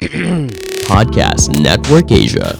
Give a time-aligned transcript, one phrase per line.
[0.88, 2.56] Podcast Network Asia.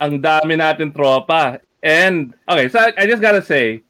[0.00, 1.60] Ang dami natin tropa.
[1.82, 3.82] And okay, so I, I just gotta say,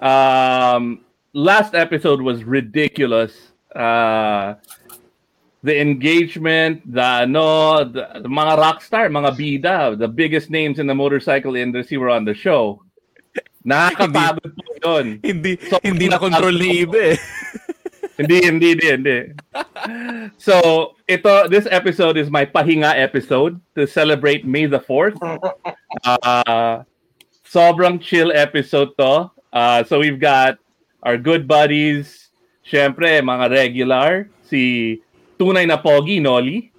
[0.00, 3.32] um, last episode was ridiculous.
[3.74, 4.54] Uh,
[5.62, 10.86] the engagement, the no, the, the mga rock star, mga bida, the biggest names in
[10.86, 12.82] the motorcycle industry were on the show.
[13.66, 15.22] Nakakapagod po yun.
[15.22, 17.16] Hindi So, hindi na control ni Ibe.
[18.16, 19.18] Hindi, hindi, hindi, hindi.
[20.38, 25.16] So, ito, this episode is my pahinga episode to celebrate May the 4th.
[26.04, 26.82] Uh,
[27.46, 29.30] sobrang chill episode to.
[29.52, 30.58] Uh, so, we've got
[31.02, 32.30] our good buddies,
[32.64, 35.02] syempre, mga regular, si
[35.38, 36.72] Tunay na Pogi, Noli.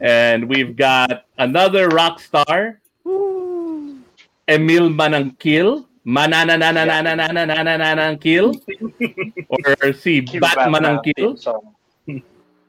[0.00, 2.80] And we've got another rock star,
[4.46, 5.86] Emil Manangkil.
[6.06, 8.54] Mananananananananananangkil.
[9.50, 11.34] Or si Batman ang kill.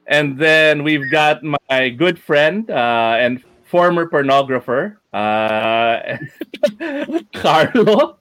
[0.07, 6.17] And then we've got my good friend uh, and former pornographer, uh,
[7.35, 8.17] Carlo.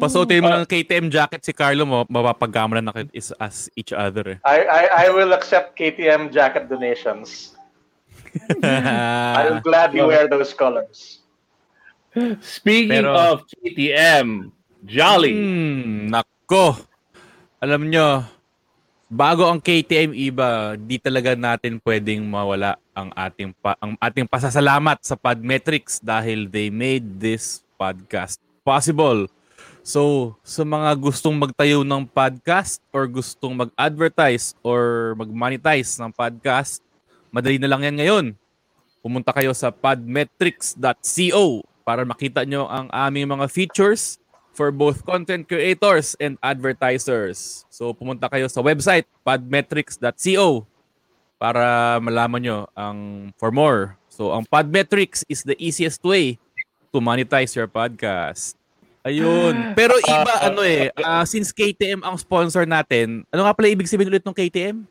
[0.00, 4.40] Pasuotin mo ng KTM jacket si Carlo mo, mapapagkamalan na is as each other.
[4.46, 7.52] I, I I will accept KTM jacket donations.
[8.64, 11.20] I'll gladly wear those colors.
[12.40, 14.52] Speaking Pero- of KTM,
[14.86, 15.34] Jolly.
[15.34, 16.78] Hmm, nako.
[17.58, 18.22] Alam nyo,
[19.10, 25.00] bago ang KTM iba, di talaga natin pwedeng mawala ang ating pa, ang ating pasasalamat
[25.02, 29.26] sa Podmetrics dahil they made this podcast possible.
[29.80, 36.84] So, sa mga gustong magtayo ng podcast or gustong mag-advertise or mag-monetize ng podcast,
[37.32, 38.26] madali na lang yan ngayon.
[39.00, 44.20] Pumunta kayo sa podmetrics.co para makita nyo ang aming mga features
[44.52, 47.64] for both content creators and advertisers.
[47.72, 50.68] So pumunta kayo sa website podmetrics.co
[51.40, 53.96] para malaman nyo ang for more.
[54.12, 56.36] So ang Podmetrics is the easiest way
[56.92, 58.52] to monetize your podcast.
[59.06, 59.72] Ayun.
[59.72, 64.12] Pero iba ano eh, ah, since KTM ang sponsor natin, ano nga pala ibig sabihin
[64.12, 64.84] ulit ng KTM?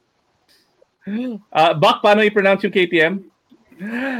[1.53, 3.13] Uh, Bak, paano i-pronounce yung KTM?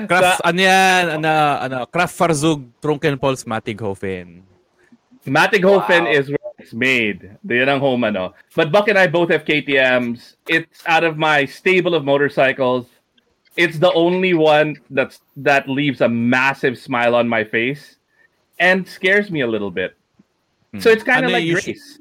[0.08, 1.04] Kraft, ano yan?
[1.18, 4.46] Ano, ano, Kraft Farzug Trunkenpolz Matighofen.
[5.26, 7.36] Matighofen is where it's made.
[7.44, 8.32] Yan ang home, ano.
[8.56, 10.38] But Buck and I both have KTMs.
[10.48, 12.88] It's out of my stable of motorcycles.
[13.58, 17.98] It's the only one that's that leaves a massive smile on my face
[18.62, 19.98] and scares me a little bit.
[20.78, 21.98] So it's kind of Ano like yung usu- Grace.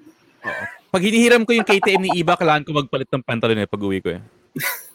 [0.92, 3.98] Pag hinihiram ko yung KTM ni Iba, kailangan ko magpalit ng pantalon eh pag uwi
[4.04, 4.20] ko eh.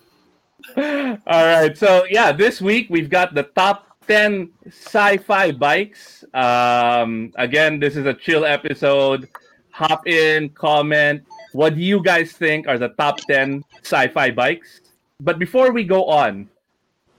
[1.27, 1.77] All right.
[1.77, 6.23] So yeah, this week we've got the top 10 sci-fi bikes.
[6.33, 9.29] Um, again, this is a chill episode.
[9.71, 11.23] Hop in, comment.
[11.53, 14.81] What do you guys think are the top 10 sci-fi bikes?
[15.19, 16.49] But before we go on,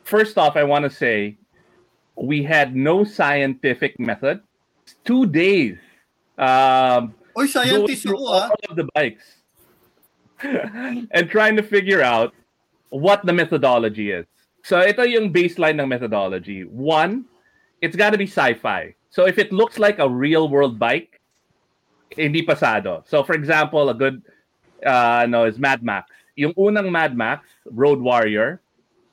[0.05, 1.37] first off, I want to say
[2.17, 4.41] we had no scientific method.
[4.85, 5.79] It's Two days
[6.39, 8.13] um, Oy, scientist ah.
[8.15, 9.37] all of the bikes
[10.43, 12.35] and trying to figure out
[12.93, 14.29] what the methodology is.
[14.63, 16.69] So ito yung baseline ng methodology.
[16.69, 17.25] One,
[17.81, 18.95] it's got to be sci-fi.
[19.09, 21.19] So if it looks like a real world bike,
[22.13, 23.03] hindi pasado.
[23.09, 24.21] So for example, a good
[24.85, 26.13] uh, no is Mad Max.
[26.37, 28.61] Yung unang Mad Max, Road Warrior,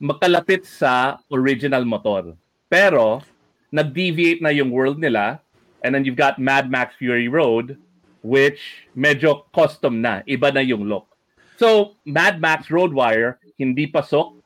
[0.03, 2.35] makalapit sa original motor.
[2.67, 3.23] Pero
[3.71, 5.39] nag-deviate na yung world nila
[5.83, 7.79] and then you've got Mad Max Fury Road
[8.21, 11.07] which medyo custom na, iba na yung look.
[11.55, 14.39] So, Mad Max Road Warrior hindi pasok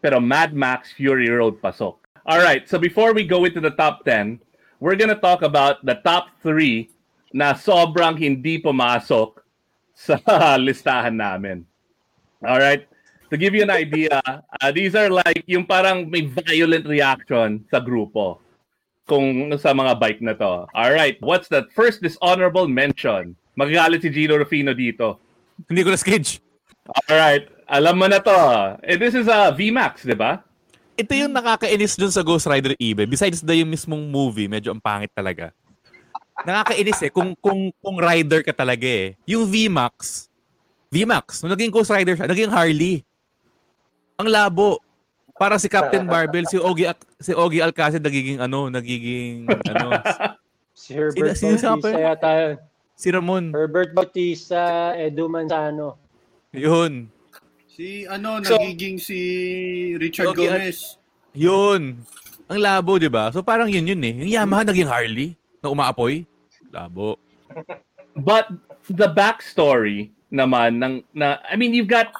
[0.00, 1.98] pero Mad Max Fury Road pasok.
[2.26, 4.38] All right, so before we go into the top 10,
[4.78, 6.86] we're gonna talk about the top 3
[7.34, 9.42] na sobrang hindi pumasok
[9.96, 10.18] sa
[10.66, 11.66] listahan namin.
[12.44, 12.86] All right.
[13.30, 14.22] To give you an idea,
[14.62, 18.38] uh, these are like yung parang may violent reaction sa grupo
[19.06, 20.70] kung sa mga bike na to.
[20.70, 21.18] All right.
[21.18, 21.70] What's that?
[21.74, 23.34] First dishonorable mention.
[23.58, 25.18] Magagalit si Gino Rufino dito.
[25.66, 26.45] Na sketch.
[26.86, 27.44] All right.
[27.66, 28.38] Alam mo na to.
[28.86, 30.42] Eh, this is a VMAX, di ba?
[30.96, 33.04] Ito yung nakakainis dun sa Ghost Rider eBay.
[33.04, 35.52] Besides the yung mismong movie, medyo ang pangit talaga.
[36.46, 39.16] Nakakainis eh kung kung kung rider ka talaga eh.
[39.28, 40.28] Yung VMAX,
[40.88, 43.04] VMAX, nung naging Ghost Rider siya, naging Harley.
[44.16, 44.80] Ang labo.
[45.36, 46.88] Para si Captain Barbell, si Ogie
[47.20, 50.00] si Ogie Alcacid nagiging ano, nagiging ano,
[50.76, 52.30] Si Herbert sa Bautista yata
[52.96, 53.52] si Ramon.
[53.52, 56.00] Herbert Bautista, Edu Manzano.
[56.56, 57.12] Yun.
[57.68, 59.20] Si ano, So- nagiging si
[60.00, 60.96] Richard Okay, Gomez.
[61.36, 62.00] Yun.
[62.48, 63.28] Ang labo, 'di ba?
[63.28, 64.14] So parang yun yun eh.
[64.24, 66.24] Yung Yamaha naging Harley na umaapoy.
[66.72, 67.20] Labo.
[68.16, 68.48] But
[68.88, 72.14] the backstory naman ng na I mean you've got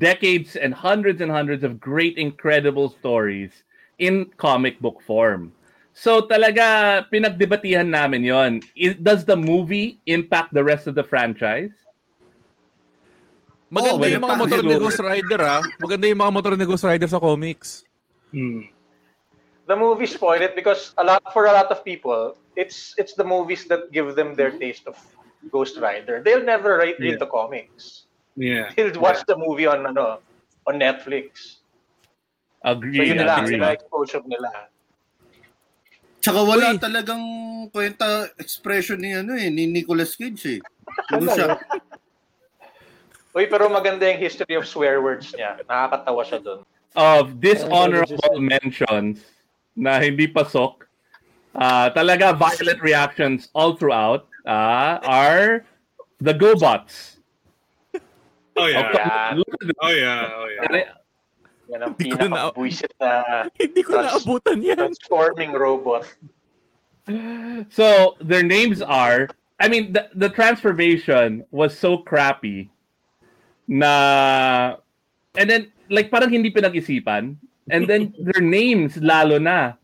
[0.00, 3.52] decades and hundreds and hundreds of great incredible stories
[4.00, 5.52] in comic book form.
[5.92, 8.52] So talaga pinagdebatihan namin 'yon.
[9.02, 11.74] Does the movie impact the rest of the franchise?
[13.68, 14.74] Maganda Oh, yung mga motor ni.
[14.80, 15.60] Ghost Rider ah.
[15.76, 17.84] Maganda yung mga motor ni Ghost Rider sa comics.
[18.32, 23.24] The movie spoiled it because a lot for a lot of people, it's it's the
[23.24, 24.96] movies that give them their taste of
[25.52, 26.24] Ghost Rider.
[26.24, 28.08] They'll never read, read the comics.
[28.32, 28.72] Yeah.
[28.72, 30.24] They'll watch the movie on ano
[30.64, 31.60] on Netflix.
[32.64, 33.12] So Agree.
[33.12, 33.54] yun lang, agree.
[33.54, 34.72] yun lang exposure nila.
[36.18, 36.80] Tsaka wala Uy.
[36.80, 37.22] talagang
[37.70, 40.60] kwenta expression ni ano eh, ni Nicolas Cage eh.
[41.14, 41.54] Ano siya?
[43.34, 45.60] Uy, pero maganda yung history of swear words niya.
[45.68, 46.60] Nakakatawa siya doon.
[46.96, 49.20] Of dishonorable mentions
[49.76, 50.88] na hindi pasok,
[51.54, 55.62] uh, talaga violent reactions all throughout uh, are
[56.18, 57.20] the GoBots.
[58.58, 58.90] Oh yeah.
[58.90, 59.38] Okay, Yeah.
[59.78, 60.22] Oh yeah.
[60.34, 60.90] Oh yeah.
[61.68, 63.10] Yan ang Hindi ko na- pinaka-buisit na
[63.54, 64.76] Hindi ko Trans- naabutan yan.
[64.88, 66.08] transforming robot.
[67.70, 69.28] So their names are.
[69.60, 72.70] I mean, the, the transformation was so crappy.
[73.68, 74.80] Na,
[75.36, 77.36] and then like parang hindi pinag-isipan.
[77.68, 79.76] And then their names lalo na.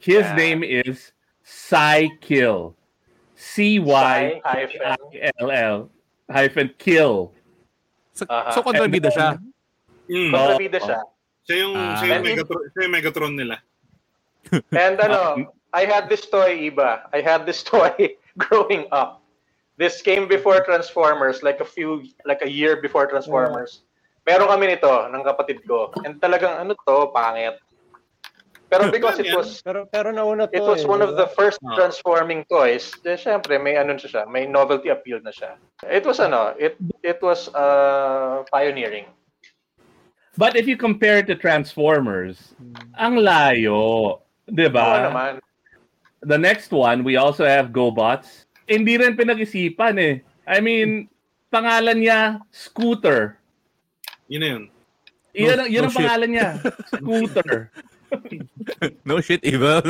[0.00, 0.34] His Yeah.
[0.34, 1.12] name is
[1.44, 2.72] Psykill.
[3.36, 4.40] C Y
[5.38, 5.76] L L
[6.26, 7.30] hyphen kill.
[8.16, 8.50] So, Aha.
[8.50, 9.38] so kontrabida siya.
[10.10, 10.32] Mm.
[10.34, 10.98] Kontrabida siya.
[11.46, 13.56] Siya yung, siya yung And- Megatron, siya yung Megatron nila.
[14.74, 15.20] And ano,
[15.76, 17.06] I had this toy, Iba.
[17.12, 17.92] I had this toy
[18.42, 19.20] growing up.
[19.78, 23.86] This came before Transformers, like a few, like a year before Transformers.
[24.26, 25.94] Meron kami nito ng kapatid ko.
[26.02, 27.62] And talagang ano to, pangit.
[28.68, 31.24] Pero because it was Pero pero nauna to it was eh, one di of ba?
[31.24, 31.72] the first Ah.
[31.72, 32.92] transforming toys.
[33.06, 35.56] Eh, syempre, may ano siya, may novelty appeal na siya.
[35.88, 39.08] It was ano, it it was uh, pioneering.
[40.36, 42.52] But if you compare it to Transformers,
[42.98, 44.20] ang layo.
[44.50, 44.84] Diba?
[44.84, 45.32] Oo naman.
[46.20, 48.47] The next one, we also have GoBots.
[48.68, 50.20] Hindi rin pinag-isipan eh.
[50.44, 51.08] I mean,
[51.48, 53.40] pangalan niya, Scooter.
[54.28, 54.64] Yun na yun.
[55.32, 56.00] Yun, No- ang- yun no ang shit.
[56.04, 56.48] pangalan niya.
[57.00, 57.52] Scooter.
[59.04, 59.80] No shit, Iba.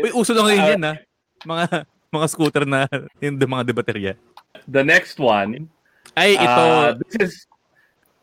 [0.00, 0.94] Uy, uso na ngayon yan, ha?
[1.44, 1.64] Mga,
[2.12, 2.88] mga scooter na
[3.20, 4.12] yung mga debaterya.
[4.64, 5.68] The next one,
[6.16, 7.32] Ay, ito, uh, this is,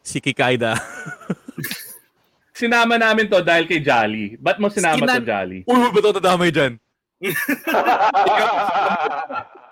[0.03, 0.75] si Kikaida.
[2.57, 4.33] sinama namin to dahil kay Jolly.
[4.41, 5.59] Ba't mo sinama Skinan- to Jolly?
[5.63, 6.73] Uy, ba't ito nadamay dyan?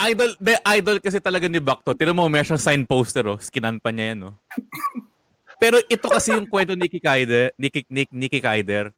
[0.05, 1.95] Idol, de, idol kasi talaga ni Bakto.
[1.95, 3.39] Tira mo, meron siyang sign poster, oh.
[3.39, 4.35] Skinan pa niya yan, oh.
[5.55, 8.91] Pero ito kasi yung kwento ni Kikaider, ni, Kik- ni, ni Kikaider.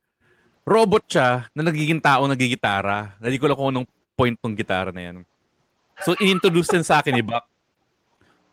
[0.68, 3.16] Robot siya na nagiging tao nagigitara.
[3.22, 5.16] Hindi ko lang kung anong point ng gitara na yan.
[6.02, 7.46] So, inintroduce din sa akin ni Bak.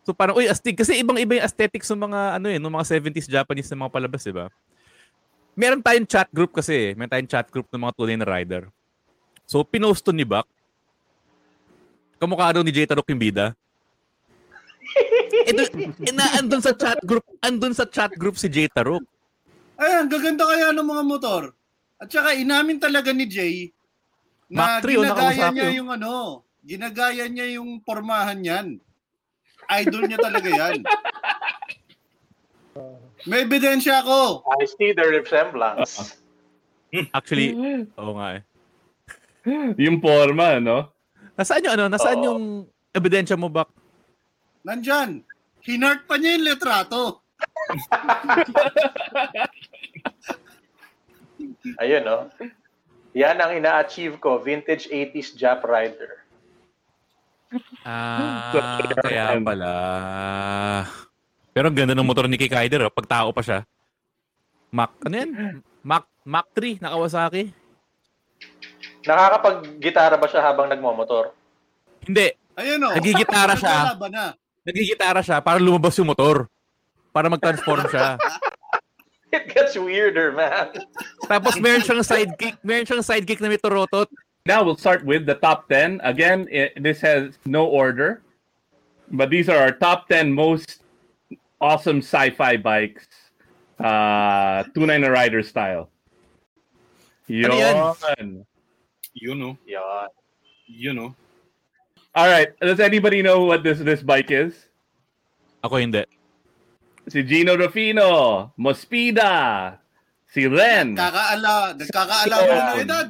[0.05, 0.77] So, parang, uy, astig.
[0.77, 4.21] Kasi ibang-iba yung aesthetics ng mga, ano eh, ng mga 70s Japanese na mga palabas,
[4.21, 4.53] di ba?
[5.55, 6.89] Meron tayong chat group kasi eh.
[6.99, 8.63] Meron tayong chat group ng mga tunay na rider.
[9.47, 10.43] So, pinost to ni Bak.
[12.19, 13.55] Kamukha daw ni Jay Tarok yung bida.
[15.47, 19.03] Ito, eh, na, andun sa chat group, andun sa chat group si Jay Tarok.
[19.75, 21.43] Ay, ang gaganda kaya ng mga motor.
[21.99, 23.71] At saka inamin talaga ni Jay
[24.51, 26.13] na Mach 3, oh, ginagaya niya yung ano,
[26.63, 28.67] ginagaya niya yung pormahan niyan.
[29.65, 30.79] Idol niya talaga yan.
[33.25, 34.45] May ebidensya ako.
[34.45, 36.13] I see the resemblance.
[37.17, 37.57] Actually,
[37.97, 38.43] oo nga eh.
[39.81, 40.89] Yung forma, no?
[41.35, 41.87] Nasaan yung ano?
[41.89, 42.25] Nasaan Oo.
[42.25, 42.43] yung
[42.93, 43.67] ebidensya mo, Bak?
[44.65, 45.23] Nandyan.
[45.65, 47.25] Hinart pa niya yung letrato.
[51.81, 52.29] Ayun, no?
[53.17, 56.21] Yan ang ina-achieve ko, vintage 80s Jap Rider.
[57.85, 58.51] Ah,
[59.01, 59.71] kaya pala.
[61.55, 62.91] Pero ang ganda ng motor ni Kikaider, oh.
[62.91, 63.63] pag tao pa siya.
[64.75, 65.63] Mac, ano yan?
[65.79, 67.55] Mac, Mac 3 na Kawasaki.
[69.07, 71.31] Nakakapag-gitara ba siya habang nagmomotor?
[72.03, 72.89] Hindi, Ayun o.
[72.95, 73.99] Nagigitara siya.
[74.07, 74.33] Na.
[74.63, 76.47] nagigitara siya para lumabas yung motor.
[77.11, 78.19] Para mag-transform siya.
[79.35, 80.71] It gets weirder, man.
[81.27, 84.07] Tapos meron siyang sidekick, meron siyang sidekick na may turotot.
[84.47, 85.99] Now we'll start with the top 10.
[86.07, 88.23] Again, i this has no order,
[89.11, 90.84] but these are our top 10 most
[91.61, 93.07] awesome sci-fi bikes,
[93.79, 95.89] uh, 29 Rider style.
[97.29, 97.75] Ano yan?
[97.75, 98.45] Yon.
[99.13, 99.57] You know.
[99.65, 100.09] Yan.
[100.67, 101.15] You know.
[102.13, 102.53] All right.
[102.59, 104.53] Does anybody know what this this bike is?
[105.65, 106.05] Ako hindi.
[107.09, 109.77] Si Gino Rufino, Mospida,
[110.29, 110.93] si Ren.
[110.93, 113.09] Kakaala, nagkakaalaman na ng edad.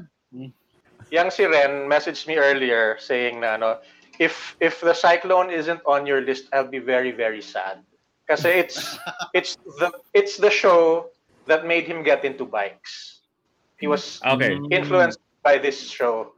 [1.12, 3.80] Yang si Ren messaged me earlier saying na ano,
[4.20, 7.84] if if the Cyclone isn't on your list, I'll be very very sad.
[8.28, 8.98] Kasi it's
[9.34, 11.10] it's the it's the show
[11.46, 13.22] that made him get into bikes.
[13.78, 14.58] He was Okay.
[14.72, 16.34] influenced by this show.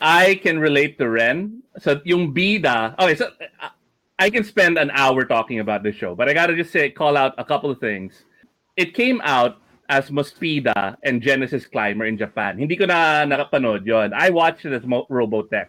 [0.00, 1.62] I can relate to Ren.
[1.78, 2.98] So yung bida.
[2.98, 3.30] Okay, so
[3.62, 3.70] uh,
[4.18, 7.16] I can spend an hour talking about this show, but I gotta just say call
[7.16, 8.24] out a couple of things.
[8.76, 9.60] It came out
[9.90, 12.58] as Mospida and Genesis Climber in Japan.
[12.58, 14.14] Hindi ko na nakapanood yon.
[14.14, 15.66] I watched it as Mo- Robotech.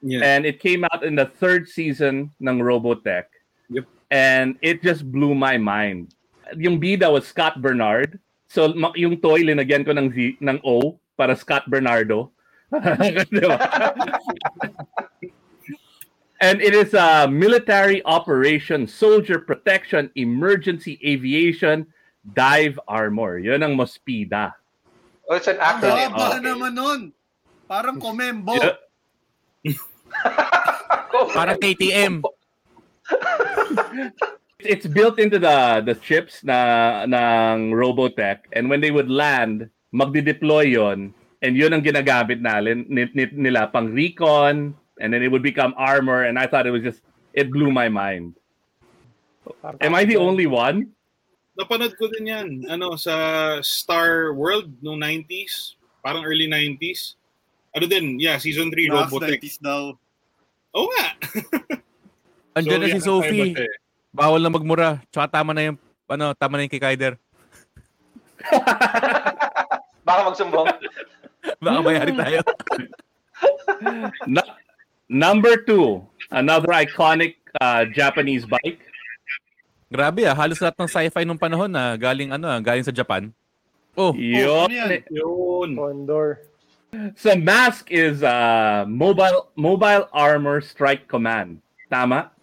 [0.00, 0.22] Yeah.
[0.22, 3.24] And it came out in the third season ng Robotech.
[3.70, 3.84] Yep.
[4.14, 6.14] And it just blew my mind.
[6.54, 8.22] Yung bida was Scott Bernard.
[8.46, 12.30] So ma- yung toy linagyan ko ng Z, ng O para Scott Bernardo.
[16.40, 21.86] And it is a military operation, soldier protection, emergency aviation,
[22.34, 23.38] dive armor.
[23.38, 24.52] Yun ang Mospida.
[25.24, 26.10] Oh, it's an Ang acronym.
[26.12, 26.42] haba Okay.
[26.44, 27.00] naman nun.
[27.64, 28.52] Parang komembo.
[28.60, 28.76] Yeah.
[31.32, 32.20] Parang KTM.
[34.64, 40.72] It's built into the the chips na ng Robotech and when they would land, magdi-deploy
[40.72, 41.12] yon
[41.44, 45.76] and yun ang ginagamit natin ni, ni- nila pang recon and then it would become
[45.76, 47.04] armor and I thought it was just
[47.36, 48.40] it blew my mind.
[49.84, 50.96] Am I the only one?
[51.54, 52.48] Napanood ko din yan.
[52.66, 55.76] Ano, sa Star World no 90s.
[56.00, 57.14] Parang early 90s.
[57.74, 59.42] Ano din, yeah, season 3, Last Robotech.
[59.42, 59.92] 90s daw.
[60.74, 61.06] Oo nga.
[62.54, 63.52] Andiyan na So, si yeah, Sophie.
[63.58, 63.72] eh.
[64.14, 65.02] Bawal na magmura.
[65.10, 67.18] Tsaka tama na yung, ano, tama na yung Kikaider.
[70.06, 70.68] Baka magsumbong.
[71.64, 72.40] Baka mayari tayo.
[74.30, 74.52] Nu-
[75.10, 78.80] number two, another iconic uh, Japanese bike.
[79.90, 83.30] Grabe ah, halos lahat ng sci-fi nung panahon na galing ano, ah, galing sa Japan.
[83.94, 84.66] Oh, Yun.
[84.66, 84.90] ano yan?
[85.10, 85.70] Yun.
[85.78, 86.42] Condor.
[87.18, 91.58] So mask is uh, mobile mobile armor strike command.
[91.90, 92.33] Tama?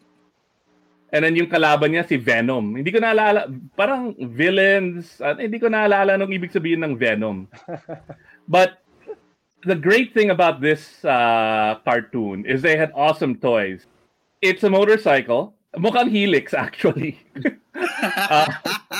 [1.11, 2.79] And then yung kalaban niya si Venom.
[2.79, 7.51] Hindi ko naalala, parang villains, uh, hindi ko naalala nung ibig sabihin ng Venom.
[8.47, 8.79] But
[9.67, 13.83] the great thing about this uh, cartoon is they had awesome toys.
[14.39, 15.53] It's a motorcycle.
[15.75, 17.19] Mukhang Helix actually.
[17.71, 18.45] Uh,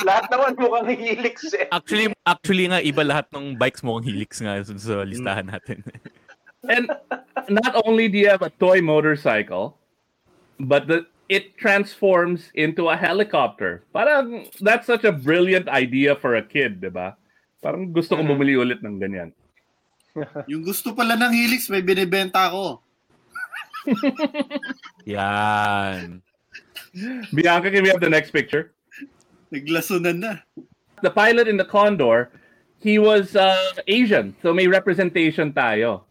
[0.08, 1.68] Lahat naman mukhang helix eh.
[1.68, 5.84] actually actually nga iba lahat ng bikes mo ang Helix nga sa, sa listahan natin.
[6.72, 6.88] and
[7.52, 9.76] not only do you have a toy motorcycle,
[10.56, 13.84] but the it transforms into a helicopter.
[13.92, 17.16] Parang that's such a brilliant idea for a kid, 'di ba?
[17.62, 19.30] Parang gusto ko bumili ulit ng ganyan.
[20.50, 22.82] Yung gusto pala ng Helix, may binibenta ako.
[25.08, 26.20] Yan.
[27.32, 28.76] Bianca, can we have the next picture?
[29.48, 30.32] Naglasunan na.
[31.00, 32.30] The pilot in the Condor,
[32.78, 36.04] he was uh, Asian, so may representation tayo.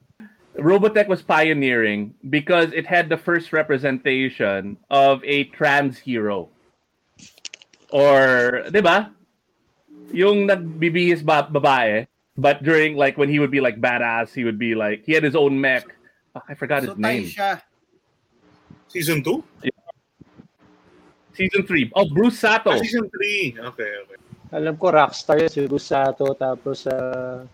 [0.56, 6.50] Robotech was pioneering because it had the first representation of a trans hero.
[7.92, 9.12] Or, di ba?
[10.12, 14.60] Yung nagbibihis ba- babae, but during, like, when he would be, like, badass, he would
[14.60, 15.88] be, like, he had his own mech.
[16.36, 17.24] Ah, I forgot So his name.
[17.24, 17.62] siya.
[18.88, 19.44] Season 2?
[21.32, 21.92] Season 3.
[21.96, 22.72] Oh, Bruce Sato.
[22.72, 23.56] Ah, season 3.
[23.72, 24.18] Okay, okay.
[24.52, 27.48] Alam ko, rockstar yun, si Rusato, tapos uh,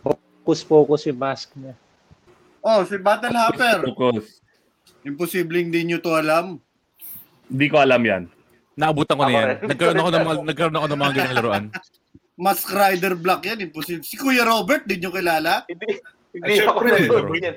[0.00, 1.76] focus-focus yung mask niya.
[2.62, 3.82] Oh, si Battle Hopper.
[3.90, 4.38] Focus.
[5.02, 6.62] Imposibleng di nyo to alam.
[7.50, 8.22] Hindi ko alam yan.
[8.78, 9.48] Naabutan ko na yan.
[9.66, 11.64] Nagkaroon ako ng mga, nagkaroon ako ng mga ganyan laruan.
[12.38, 14.06] Mask Rider Black yan, imposible.
[14.06, 15.66] Si Kuya Robert, di nyo kilala?
[15.68, 16.00] Hindi,
[16.32, 17.56] hindi ako nanonood yan.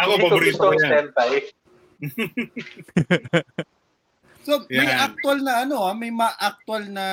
[0.00, 1.04] Ako, Hindi ko paborito ko yan.
[4.40, 7.06] So, may actual na ano, ah, may ma-actual na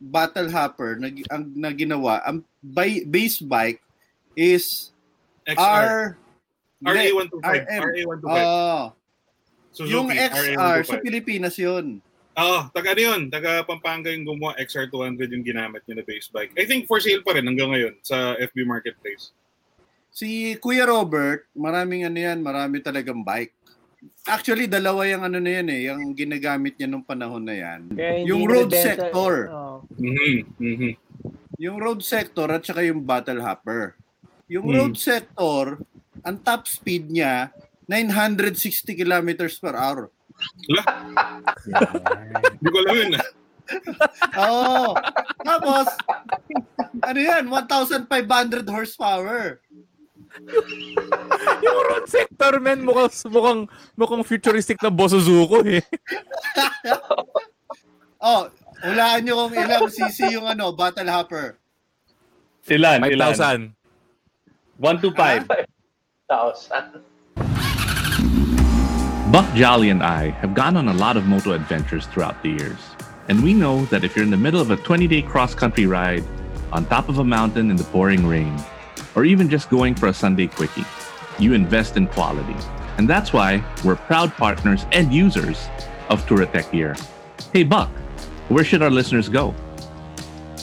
[0.00, 2.24] Battle Hopper na, ang, na ginawa.
[2.24, 3.84] Ang bi- base bike
[4.32, 4.91] is
[5.46, 5.58] XR.
[5.58, 6.00] R...
[6.82, 7.46] Hindi, RA125.
[7.46, 7.82] RM.
[7.82, 8.26] RA125.
[8.26, 8.84] Oh,
[9.72, 10.44] Suzuki, yung XR
[10.84, 11.04] sa RA125.
[11.06, 11.86] Pilipinas yun.
[12.32, 13.20] Oo, taga ano yun?
[13.28, 14.56] Taga Pampanga yung gumawa.
[14.56, 16.56] XR200 yung ginamit niya na base bike.
[16.56, 19.36] I think for sale pa rin hanggang ngayon sa FB Marketplace.
[20.12, 23.52] Si Kuya Robert, maraming ano yan, marami talagang bike.
[24.26, 27.80] Actually, dalawa yung ano na yan eh, yung ginagamit niya nung panahon na yan.
[27.94, 29.46] Kaya Yung road sector.
[29.52, 29.76] Oo.
[29.96, 30.36] Mhm.
[30.58, 30.92] Mhm.
[31.62, 33.94] Yung road sector at saka yung battle hopper.
[34.52, 34.76] Yung Hmm.
[34.76, 35.80] road sector,
[36.20, 37.48] ang top speed niya,
[37.88, 40.12] 960 kilometers per hour.
[42.52, 43.12] Hindi ko alam yun.
[43.16, 43.24] ah.
[44.44, 44.92] Oo.
[45.40, 45.86] Tapos,
[47.00, 49.64] ano yan, 1,500 horsepower.
[51.64, 53.60] yung road sector, man, mukhang, mukhang,
[53.96, 55.80] mukhang futuristic na Bosozuko eh.
[58.22, 58.46] Oh,
[58.86, 61.58] hulaan nyo kung ilang cc yung ano, battle hopper.
[62.70, 63.02] Ilan?
[63.02, 63.34] Ilan?
[63.34, 63.81] 5,000.
[64.82, 65.48] 1 to 5.
[66.28, 67.04] Thousand.
[69.30, 72.80] Buck Jolly and I have gone on a lot of moto adventures throughout the years.
[73.28, 75.86] And we know that if you're in the middle of a 20 day cross country
[75.86, 76.24] ride,
[76.72, 78.60] on top of a mountain in the pouring rain,
[79.14, 80.84] or even just going for a Sunday quickie,
[81.38, 82.56] you invest in quality.
[82.98, 85.68] And that's why we're proud partners and users
[86.08, 86.96] of Touratech gear.
[87.52, 87.90] Hey, Buck,
[88.48, 89.54] where should our listeners go?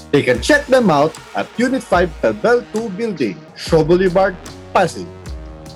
[0.10, 4.34] They can check them out at Unit 5 Pebble 2 Building, Shaw Boulevard,
[4.74, 5.06] Pasig.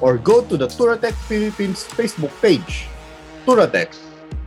[0.01, 2.89] Or go to the Touratech Philippines Facebook page.
[3.45, 3.93] Touratech,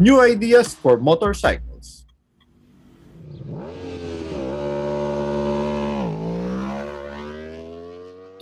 [0.02, 2.02] new ideas for motorcycles.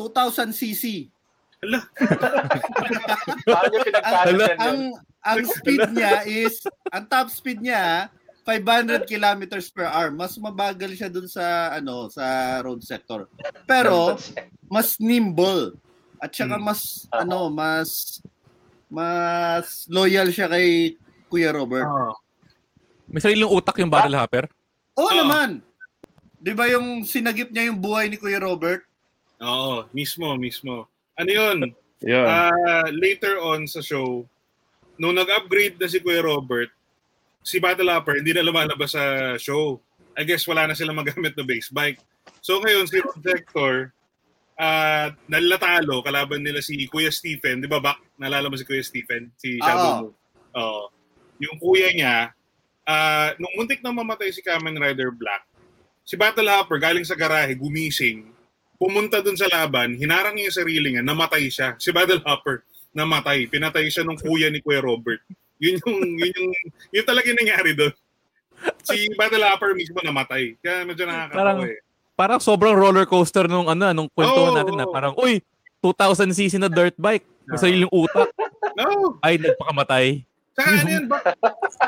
[0.01, 1.13] 2,000 cc.
[1.61, 1.81] Hala.
[4.65, 6.61] Ang ang speed niya is,
[6.93, 8.09] ang top speed niya,
[8.45, 10.13] 500 kilometers per hour.
[10.13, 12.25] Mas mabagal siya dun sa ano sa
[12.61, 13.25] road sector.
[13.65, 14.21] Pero
[14.69, 15.75] mas nimble
[16.21, 16.65] at saka Hmm.
[16.65, 16.81] mas
[17.11, 18.21] ano mas
[18.87, 20.95] mas loyal siya kay
[21.27, 21.85] Kuya Robert.
[21.85, 22.13] Oo.
[23.09, 24.45] May sariling utak yung Battle Hopper.
[24.95, 25.17] Oo Oo.
[25.17, 25.65] naman.
[26.39, 28.85] 'Di ba yung sinagip niya yung buhay ni Kuya Robert?
[29.41, 30.85] Oo, mismo, mismo.
[31.17, 31.59] Ano yun?
[32.01, 32.27] Yun.
[32.29, 34.29] Ah, later on sa show,
[34.95, 36.69] nung nag-upgrade na si Kuya Robert,
[37.45, 39.77] si Battle Hopper hindi na lumalabas sa show.
[40.17, 42.01] I guess wala na silang magamit na base bike.
[42.41, 43.93] So ngayon, si Road Sector,
[44.57, 47.61] ah nalatalo, kalaban nila si Kuya Stephen.
[47.61, 48.01] Di ba, Bak?
[48.17, 49.29] Nalala mo si Kuya Stephen?
[49.37, 50.17] Si Shadow Oo.
[50.57, 50.85] Oo.
[51.43, 52.33] Yung kuya niya,
[52.89, 55.45] ah nung muntik na mamatay si Kamen Rider Black,
[56.07, 58.31] si Battle Hopper galing sa garahe, gumising,
[58.79, 61.75] pumunta dun sa laban, hinarang niya yung sarili niya, namatay siya.
[61.77, 62.63] Si Battle Hopper,
[62.95, 63.51] namatay.
[63.51, 65.21] Pinatay siya nung kuya ni Kuya Robert.
[65.59, 66.53] Yun yung, yun yung,
[66.91, 67.95] yun talaga yung nangyari doon.
[68.83, 70.57] Si Battle Hopper mismo namatay.
[70.59, 71.79] Kaya medyo nakakatawa Parang- eh.
[72.15, 75.43] Parang sobrang roller coaster nung ano, nung kwentuhan Oo, natin na parang, uy,
[75.83, 77.27] 2,000cc na dirt bike.
[77.45, 78.31] May sariling utak.
[78.79, 79.19] No!
[79.19, 80.23] Ay, nagpakamatay.
[80.55, 81.19] Saka ano yan, ba,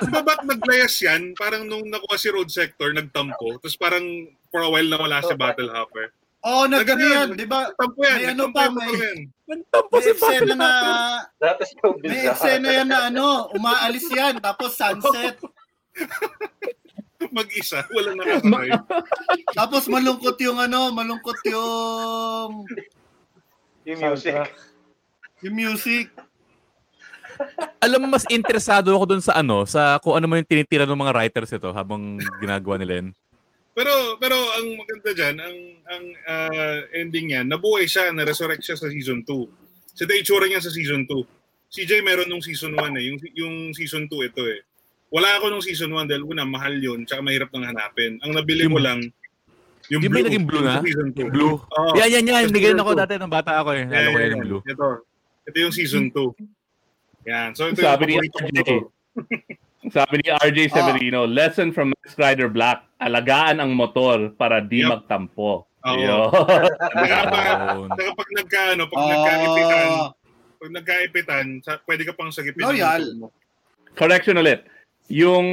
[0.03, 1.33] di ba ba't naglayas yan?
[1.39, 3.55] Parang nung nakuha si Road Sector, nagtampo.
[3.63, 4.03] Tapos parang
[4.51, 6.11] for a while nawala si Battle Hopper.
[6.47, 7.35] Oo, oh, yan.
[7.35, 7.75] 'di ba?
[7.75, 8.19] Tampo yan.
[8.23, 9.27] May ano pa, may-.
[9.51, 10.71] Nagtampo May si eksena Battle na.
[11.43, 12.39] That is so may bizarre.
[12.39, 15.43] eksena yan na ano, umaalis yan tapos sunset.
[17.37, 17.83] Mag-isa.
[17.91, 18.71] Walang nakasakay.
[19.59, 22.69] Tapos malungkot yung ano, malungkot yung
[23.89, 24.53] Yung music.
[25.41, 26.13] Yung music.
[27.81, 30.97] Alam mo, mas interesado ako dun sa ano, sa kung ano man yung tinitira ng
[30.97, 33.09] mga writers ito habang ginagawa nila yun.
[33.77, 38.89] Pero pero ang maganda diyan, ang ang ah, ending niya, nabuhay siya, na-resurrect siya sa
[38.89, 39.29] season 2.
[39.93, 41.13] Sa so, itsura niya sa season 2.
[41.69, 44.65] CJ meron nung season 1 eh, yung yung season 2 ito eh.
[45.13, 48.17] Wala ako nung season 1 dahil una mahal 'yun, tsaka mahirap nang hanapin.
[48.25, 49.05] Ang nabili ko lang
[49.87, 50.81] yung Di ba yung naging blue na?
[50.81, 51.21] sa season 2.
[51.21, 51.55] Yung blue.
[51.63, 51.93] Oo.
[51.95, 52.51] yan, yan, yan.
[52.51, 53.01] Season ako two.
[53.05, 53.85] dati ng bata ako eh.
[53.87, 54.63] Yeah, ko yan yung blue.
[54.67, 54.87] Ito.
[55.47, 57.31] Ito yung season 2.
[57.31, 57.51] Yan.
[57.55, 58.59] So ito Sabi yung paborito RJ.
[58.67, 58.77] ko.
[59.87, 65.07] Sabi ni RJ Severino, lesson from Max Rider Black, alagaan ang motor para di Yup.
[65.07, 65.67] magtampo.
[65.87, 65.95] Oo.
[65.95, 66.27] Yun.
[66.91, 67.45] Saka pag,
[67.79, 67.89] Yun.
[67.95, 70.09] saka pag nagkaano, pag nagkaipitan, Oh,
[70.59, 72.67] pag nagkaipitan, sa, pwede ka pang sagipin.
[72.67, 73.05] Loyal.
[73.15, 73.31] mo.
[73.95, 74.67] Correction ulit.
[75.07, 75.47] Yung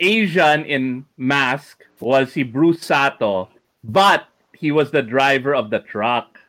[0.00, 3.52] Asian in mask was si Bruce Sato,
[3.84, 4.24] but
[4.56, 6.40] he was the driver of the truck.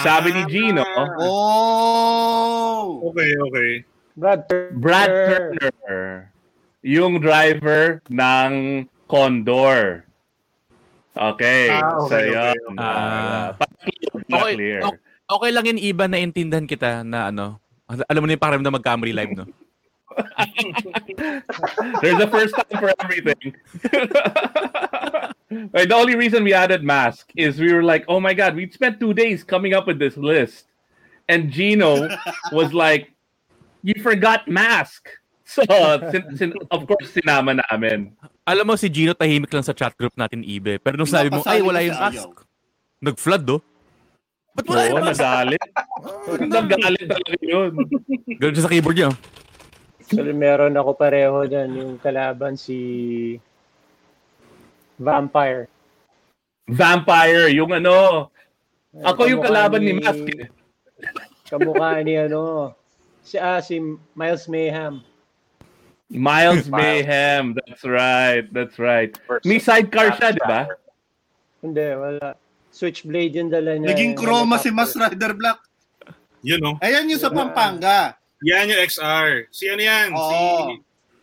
[0.00, 0.80] Sabi ni Gino,
[1.20, 3.12] Oh!
[3.12, 3.70] Okay, okay.
[4.16, 4.76] Brad Turner.
[4.76, 6.32] Brad Turner,
[6.84, 10.04] yung driver ng Condor.
[11.12, 11.68] Okay.
[11.68, 12.60] Ah, okay, so, okay, yun.
[12.72, 12.80] okay.
[12.80, 13.52] Ah.
[13.56, 13.94] Okay,
[14.32, 14.80] pa-clear.
[14.80, 14.98] okay,
[15.28, 19.12] okay lang yun, Iba, na intindihan kita na ano, alam mo na yung pakiramdam mag-Camry
[19.12, 19.44] live, no?
[22.04, 23.56] There's a first time for everything.
[25.52, 28.70] Right, the only reason we added mask is we were like, oh my god, we
[28.70, 30.64] spent two days coming up with this list,
[31.28, 32.08] and Gino
[32.52, 33.11] was like,
[33.82, 35.10] you forgot mask.
[35.44, 35.62] So,
[36.14, 38.14] sin- sin- of course, sinama namin.
[38.46, 40.80] Alam mo, si Gino tahimik lang sa chat group natin, Ibe.
[40.80, 42.30] Pero nung sabi mo, ay, wala yung mask.
[43.02, 43.58] Nag-flood, do?
[44.54, 45.20] Ba't wala yung mask?
[45.20, 45.62] nagalit.
[46.56, 47.70] nagalit talaga yun.
[48.38, 49.10] Ganun siya sa keyboard niya.
[50.02, 51.68] Actually, meron ako pareho dyan.
[51.78, 52.78] Yung kalaban si
[55.00, 55.66] Vampire.
[56.68, 58.28] Vampire, yung ano.
[58.92, 60.26] Ako yung kalaban ni Mask.
[60.36, 60.52] eh.
[61.48, 62.72] Kamukha ni ano,
[63.22, 63.78] si, ah, si
[64.14, 65.00] Miles Mayhem.
[66.12, 67.56] Miles Mayhem.
[67.56, 68.44] That's right.
[68.52, 69.16] That's right.
[69.48, 70.68] May sidecar siya, di ba?
[71.64, 72.36] Hindi, wala.
[72.68, 73.94] Switchblade yung dala niya.
[73.94, 74.68] Naging yung chroma si.
[74.68, 75.60] Mas Rider Black.
[76.42, 76.72] Yun, no?
[76.82, 78.18] Ayan yung sa Pampanga.
[78.42, 79.46] Yan yung XR.
[79.54, 80.08] Si ano yan?
[80.10, 80.60] Si, Oo.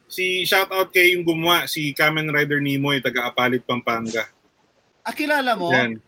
[0.07, 4.25] si shoutout kay yung gumawa, si Kamen Rider Nimoy, taga-Apalit, Pampanga.
[5.03, 5.69] Ah, kilala mo?
[5.75, 5.99] Yan.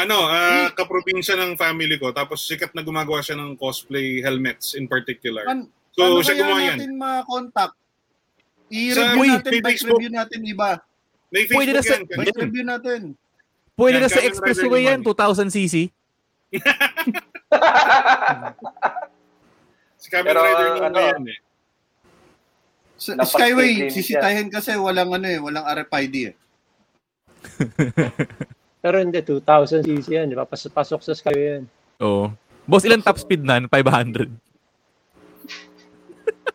[0.00, 2.08] Ano, ah, kaprobinsya ng family ko.
[2.10, 5.44] Tapos sikat na gumagawa siya ng cosplay helmets in particular.
[5.44, 6.76] Pan, So, paano siya kaya gumawa yan.
[6.78, 7.74] natin ma-contact?
[7.74, 9.98] Sa- I-review Uy, natin, may bike Facebook.
[9.98, 10.70] review natin iba.
[11.28, 12.02] May Facebook Pwede na sa- yan.
[12.06, 13.00] Bike review natin.
[13.74, 15.76] Pwede Yan, na sa Kamen expressway Rider yan, 2000cc.
[19.96, 21.38] Si Kamen Pero, Rider ano, Nimoy yan eh.
[22.94, 26.34] Sa Skyway, limit sisitahin kasi walang ano eh, walang RFID eh.
[28.80, 30.28] Pero hindi, 2,000 cc yan.
[30.32, 30.48] Di ba?
[30.48, 31.64] Pas- pasok sa Skyway yan.
[32.00, 32.32] Oo.
[32.64, 33.60] Boss, ilan top speed na?
[33.68, 34.28] 500.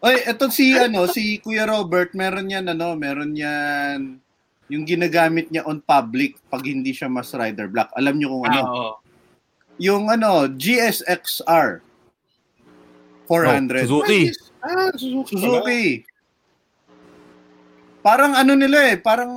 [0.06, 4.22] Oy, eto si ano, si Kuya Robert, meron yan ano, meron yan
[4.70, 7.90] yung ginagamit niya on public pag hindi siya mas rider black.
[7.98, 8.60] Alam niyo kung ano?
[8.62, 8.92] Ah, oo.
[9.82, 11.82] Yung ano, GSXR
[13.28, 13.86] 400.
[13.86, 14.22] Oh, Suzuki.
[14.62, 15.34] Ah, Suzuki.
[15.38, 15.84] Suzuki.
[18.06, 19.34] Parang ano nila eh, parang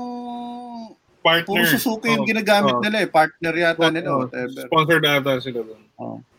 [1.28, 1.44] Partner.
[1.44, 2.80] puro Suzuki yung Oh, ginagamit oh.
[2.80, 4.18] nila eh, partner yata Oh, nila, oh.
[4.24, 4.64] whatever.
[4.64, 5.82] Sponsored ata sila doon.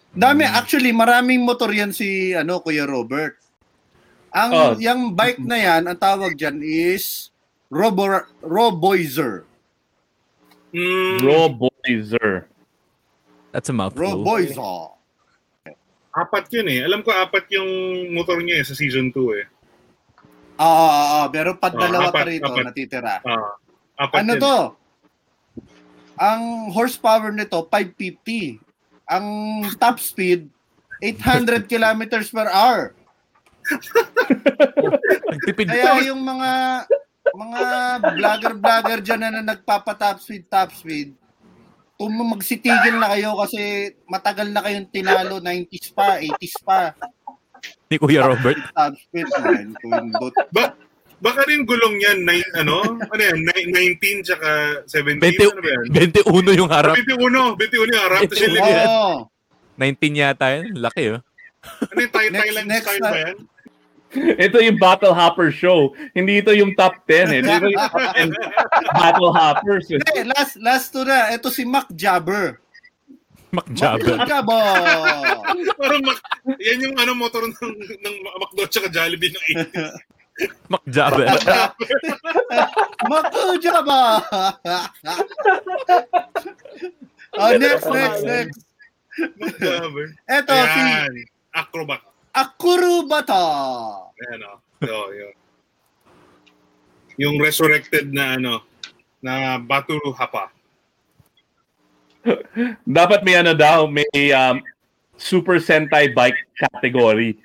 [0.09, 3.37] Dami, actually, maraming motor yan si ano, Kuya Robert.
[4.31, 4.73] Ang Oh.
[4.75, 7.29] yung bike na yan, ang tawag diyan is
[7.67, 8.09] Robo
[8.41, 9.45] Roboizer.
[10.69, 12.49] Mm, Roboizer.
[13.51, 14.01] That's a mouthful.
[14.01, 14.97] Roboizer.
[16.11, 16.81] apat yun eh.
[16.83, 17.69] Alam ko apat yung
[18.11, 19.45] motor niya eh, sa season 2 eh.
[20.59, 22.65] Ah, ah, pero pa dalawa apat, pa rito apat.
[22.65, 23.15] natitira.
[23.23, 23.55] Ah,
[23.95, 24.41] apat Ano yun.
[24.41, 24.55] to?
[26.19, 28.59] Ang horsepower nito 550.
[29.07, 29.25] Ang
[29.79, 30.51] top speed
[30.99, 32.91] 800 kilometers per hour.
[35.55, 36.51] Kaya yung mga
[37.29, 37.63] mga
[38.17, 41.13] vlogger-vlogger dyan na, na nagpapa-top speed, top speed,
[41.95, 46.95] tum magsitigil na kayo kasi matagal na kayong tinalo, 90s pa, 80s pa.
[47.91, 48.57] ni Kuya Robert.
[48.71, 49.75] Top speed, man.
[49.77, 50.33] Kundot.
[50.49, 50.73] Ba-
[51.19, 52.81] baka rin gulong yan, nine, ano?
[52.85, 53.37] Ano yan?
[53.39, 54.49] Nine- 19 tsaka
[54.85, 55.19] 17?
[55.19, 55.83] 20, Ano ba yan?
[56.15, 56.93] 21 yung harap.
[56.95, 58.19] 21, 21 yung harap.
[58.23, 58.57] Tapos yung 21.
[58.57, 58.87] likod.
[58.87, 59.15] Oo.
[59.75, 60.65] 19 yata yun.
[60.75, 61.19] Laki oh.
[61.85, 63.37] Ano yung Thai- Next- Thailand next style na- ba yan?
[64.39, 65.79] Ito yung Battle Hopper show.
[66.11, 67.41] Hindi ito yung top 10 eh.
[67.41, 68.33] Dito yung top 10
[68.91, 69.85] Battle Hoppers.
[69.91, 70.01] eh.
[70.15, 71.29] Eh, last, last to na.
[71.29, 72.57] Ito si Mac Jabber.
[73.49, 74.17] Makjabber.
[74.25, 74.65] Jabber.
[75.75, 76.21] Parang mak-
[76.57, 77.53] yan yung ano motor ng,
[77.97, 79.93] ng McDo tsaka Jollibee ng 80s.
[80.69, 81.25] Makjabber.
[83.09, 83.25] Mac
[83.59, 84.07] Jabber.
[87.39, 88.59] oh, next, next, next.
[90.29, 90.83] Ito si.
[91.51, 92.01] Acrobat.
[92.31, 93.43] Akurubata.
[94.15, 94.53] Ayan o.
[94.85, 95.09] Oh.
[95.11, 95.33] yun.
[97.19, 98.63] Yung resurrected na ano,
[99.19, 100.53] na Batu Hapa.
[102.87, 104.63] Dapat may ano daw, may um,
[105.19, 107.35] Super Sentai bike category.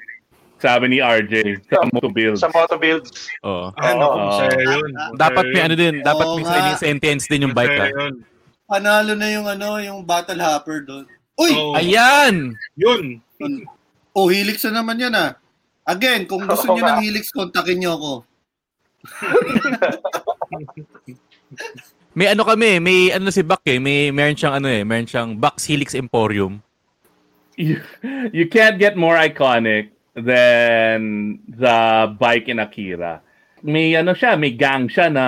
[0.65, 2.41] Sabi ni RJ sa Motobuild.
[2.41, 3.13] Sa Moto Builds.
[3.45, 3.69] Oo.
[3.77, 4.05] Ano?
[4.09, 4.89] Oh, masaya yun.
[5.13, 6.57] Dapat may ano din, dapat Oo may nga.
[6.57, 7.93] sliding sentence din yung bike Masaya ah.
[7.93, 8.15] yun.
[8.65, 11.05] Panalo na yung ano, yung battle hopper doon.
[11.37, 11.53] Uy!
[11.53, 12.57] Oh, Ayan!
[12.81, 13.21] Yun.
[14.15, 15.35] Oh, Helix na naman yan ah.
[15.83, 18.13] Again, kung gusto Oo niyo ng Helix, kontakin niyo ako.
[22.15, 25.35] May ano kami, may ano si Bak eh, may meron siyang ano eh, meron siyang
[25.35, 26.63] Bucks Helix Emporium.
[27.59, 27.83] You,
[28.31, 33.21] you can't get more iconic than the bike in Akira.
[33.65, 35.25] may ano siya, may gang siya na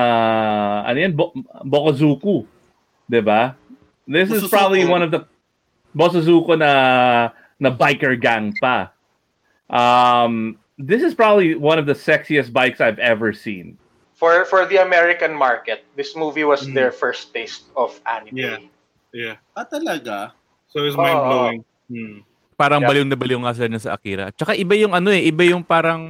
[0.85, 1.33] ano yan, Bo-
[1.65, 2.45] Bokozuku.
[3.09, 3.57] 'Di ba?
[4.07, 4.51] This is Bosozuku.
[4.53, 5.25] probably one of the
[5.97, 6.71] Bosozuku na
[7.59, 8.93] na biker gang pa.
[9.73, 13.81] Um, this is probably one of the sexiest bikes I've ever seen.
[14.21, 16.75] For for the American market, this movie was Mm.
[16.77, 18.37] their first taste of anime.
[18.37, 18.59] Yeah.
[19.17, 19.37] Yeah.
[19.57, 20.37] Ah, talaga?
[20.69, 21.01] So it's Oo.
[21.01, 21.61] mind-blowing.
[21.89, 22.17] Hmm.
[22.57, 22.89] Parang Yeah.
[22.89, 24.33] baliw na baliw nga sila sa Akira.
[24.33, 26.01] Tsaka iba yung ano eh, iba yung parang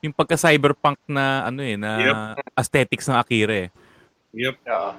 [0.00, 3.70] yung pagka-cyberpunk na ano eh, na aesthetics ng Akira eh.
[4.32, 4.56] Yep.
[4.64, 4.90] Oo.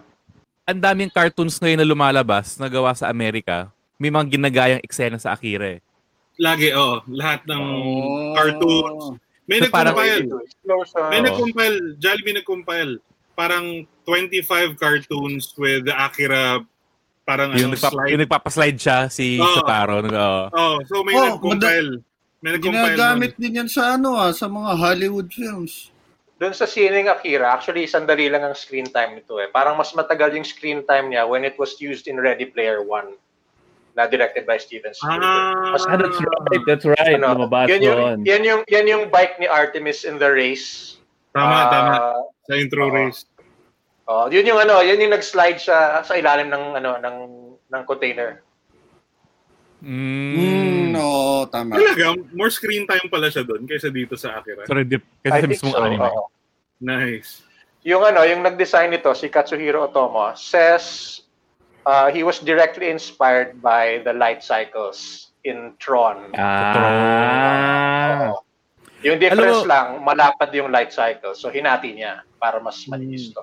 [0.69, 5.34] Ang daming cartoons ngayon na lumalabas na gawa sa Amerika, may mga ginagayang eksena sa
[5.34, 5.80] Akira eh.
[6.38, 7.02] Lagi, oh.
[7.10, 8.34] Lahat ng Oh.
[8.38, 9.17] cartoons.
[9.50, 10.24] May So, nag-compile.
[11.10, 11.78] May nag-compile.
[11.97, 12.93] Jollibee nag-compile.
[13.34, 13.65] Parang
[14.06, 16.62] 25 cartoons with the Akira
[17.21, 18.10] parang Yung, ano, nagpap- slide.
[18.10, 19.47] yung nagpapaslide siya si Oo.
[19.53, 20.01] Shotaro.
[20.01, 20.43] Nag, oo.
[20.51, 22.01] Oh, so may Oh, nag-compile.
[22.39, 22.86] May nag-compile.
[22.91, 23.39] Ginagamit nun.
[23.39, 25.93] din yan sa ano ah, sa mga Hollywood films.
[26.36, 29.45] Doon sa sining Akira, actually, sandali lang ang screen time nito eh.
[29.47, 33.13] Parang mas matagal yung screen time niya when it was used in Ready Player One
[33.93, 35.21] na directed by Steven Spielberg.
[35.21, 36.63] Ah, Ah, that's right.
[36.65, 37.13] That's right.
[37.13, 40.97] Ano, Lumabas yan, yung, yan, yung, yan yung bike ni Artemis in the race.
[41.29, 41.93] Tama, Ah, tama.
[42.41, 42.89] Sa intro oo.
[42.89, 43.29] race.
[44.12, 47.17] Oh, yun yung ano, yan yung nag-slide siya sa ilalim ng ano ng
[47.65, 48.43] ng container.
[49.80, 50.36] Mm.
[50.36, 51.74] Hmm, oo, tama.
[51.74, 54.67] Talaga, more screen time pala siya doon kaysa dito sa Akira.
[54.67, 55.02] Sorry, dip.
[55.24, 56.04] Kasi sa mismong anime.
[56.04, 56.28] oo.
[56.78, 57.41] Nice.
[57.82, 61.17] Yung ano, yung nag-design nito si Katsuhiro Otomo says
[61.84, 66.30] uh, he was directly inspired by the light cycles in Tron.
[66.36, 68.30] Ah.
[68.30, 68.43] Oo.
[69.02, 71.34] Yung difference mo- lang, malapad yung light cycle.
[71.34, 72.93] So hinati niya para mas Hmm.
[72.93, 73.41] malinis to.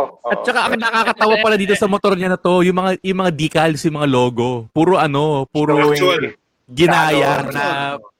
[0.00, 0.28] Oo.
[0.32, 3.32] At saka ang nakakatawa pala dito sa motor niya na to, yung mga yung mga
[3.36, 6.32] decals, yung mga logo, puro ano, puro Actual.
[6.64, 7.52] ginaya Actual.
[7.52, 7.64] na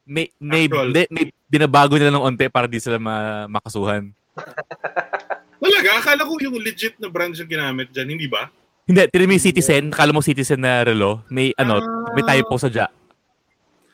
[0.05, 4.13] may may, may, may binabago nila ng onte para di sila ma- makasuhan.
[5.63, 8.51] Talaga, akala ko yung legit na branch yung ginamit dyan, hindi ba?
[8.83, 11.79] Hindi, tinan mo yung Citizen, kala mo Citizen na relo, may ano,
[12.19, 12.91] may typo sa ja.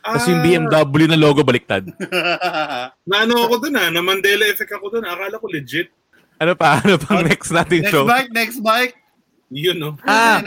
[0.01, 1.85] Tapos yung BMW na logo baliktad.
[3.09, 5.05] Na ano ako dun ah, na Mandela effect ako dun.
[5.05, 5.93] Akala ko legit.
[6.39, 6.79] Ano pa?
[6.83, 8.07] Ano pang next nating next show?
[8.07, 8.95] bike, next bike.
[9.49, 9.91] Yun no.
[10.05, 10.45] Ah,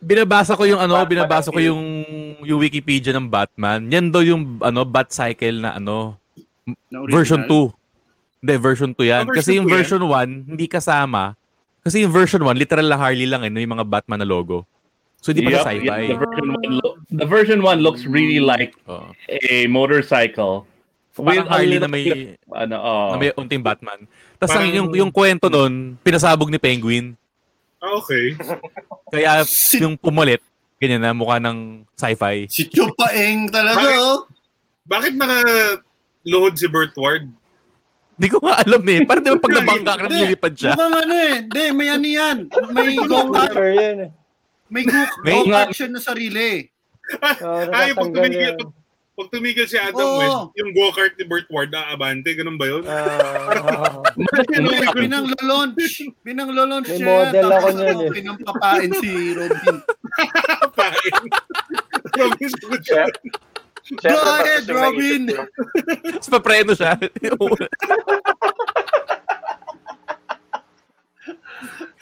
[0.00, 1.80] binabasa ko yung ano, binabasa ko yung
[2.42, 3.86] yung Wikipedia ng Batman.
[3.86, 6.16] Yan daw yung ano, Bat Cycle na ano,
[6.88, 7.70] Na version original.
[7.70, 8.42] 2.
[8.42, 9.24] Hindi, version 2 yan.
[9.28, 9.76] Ah, Kasi yung 2 yan?
[9.78, 11.38] version 1, hindi kasama.
[11.82, 14.66] Kasi yung version 1, literal na Harley lang eh, no, yung mga Batman na logo.
[15.22, 16.02] So, hindi pa Yup, sa yeah, sci-fi.
[16.10, 19.14] the version one lo- the version one looks really like Oo.
[19.30, 20.66] a motorcycle.
[21.12, 22.04] Parang With Harley na may,
[22.48, 23.08] ano, oh.
[23.12, 24.08] na may unting Batman.
[24.40, 27.12] Tapos ang Parang- yung, yung kwento nun, pinasabog ni Penguin.
[27.78, 28.32] Ah, okay.
[29.12, 30.40] Kaya Si, yung pumalit,
[30.80, 32.48] ganyan na, mukha ng sci-fi.
[32.48, 33.98] si Chupaeng talaga, Bakit?
[34.00, 34.18] oh.
[34.82, 37.28] Bakit naka-load si Burt Ward?
[38.16, 38.98] Hindi ko nga alam eh.
[39.04, 40.72] Parang di ba pag nabangga ka, nilipad siya.
[40.72, 41.34] Mukhang ano eh.
[41.42, 42.36] Hindi, may ano yan.
[42.70, 44.08] May eh.
[44.72, 46.64] May go- May- go-kart siya na sarili.
[47.44, 48.56] Oo, Ay, pag tumigil.
[49.12, 50.18] Pag, tumigil si Adam Oo.
[50.18, 52.82] West, yung go-kart ni Burt Ward, aabante, ganun ba yun?
[52.88, 54.00] Ah, oo.
[54.56, 55.94] Hindi, pinang-launch.
[56.24, 57.08] Pinang-launch May siya.
[57.28, 58.10] model ako ano, eh.
[58.10, 59.76] Pinampapain si Robin.
[60.72, 61.22] Pain.
[62.18, 62.82] Robin Hood.
[63.82, 65.22] Siyempre, Go basta ahead, yung Robin!
[66.06, 66.92] Tapos papreno siya.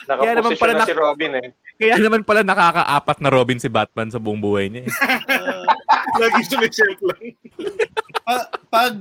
[0.07, 1.49] Kaya naman pala na si Robin eh.
[1.81, 4.85] Kaya naman pala nakakaapat na Robin si Batman sa buong buhay niya.
[4.85, 4.93] eh.
[6.21, 7.21] Lagi sumiself lang.
[8.21, 8.95] Pa- pag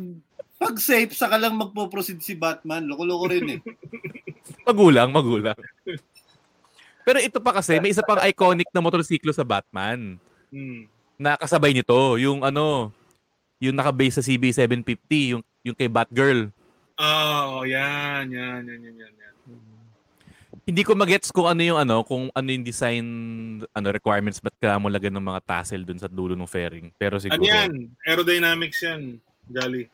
[0.55, 2.83] pag safe, saka lang magpo-proceed si Batman.
[2.83, 3.59] Loko-loko rin eh.
[4.67, 5.55] Magulang, magulang.
[7.01, 10.19] Pero ito pa kasi, may isa pang iconic na motorsiklo sa Batman
[10.51, 10.83] Hmm.
[11.15, 11.95] na kasabay nito.
[12.17, 12.91] Yung ano,
[13.57, 16.51] yung nakabase sa CB750, yung, yung kay Batgirl.
[16.97, 19.13] Oh, yan, yan, yan, yan, yan.
[19.15, 19.28] yan.
[20.69, 23.05] Hindi ko magets kung ano yung ano, kung ano yung design
[23.73, 26.93] ano requirements ba't kailangan mo lagyan ng mga tassel dun sa dulo ng fairing.
[26.93, 27.41] Pero siguro.
[27.41, 27.89] Ano yan?
[28.05, 29.17] Aerodynamics yan.
[29.49, 29.89] Jolly.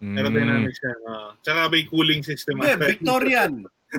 [0.00, 0.98] Mm, Aerodynamics yan.
[1.04, 1.36] ah.
[1.38, 2.64] Tsaka may cooling system.
[2.64, 2.88] Hindi, ata.
[2.88, 3.52] Victorian.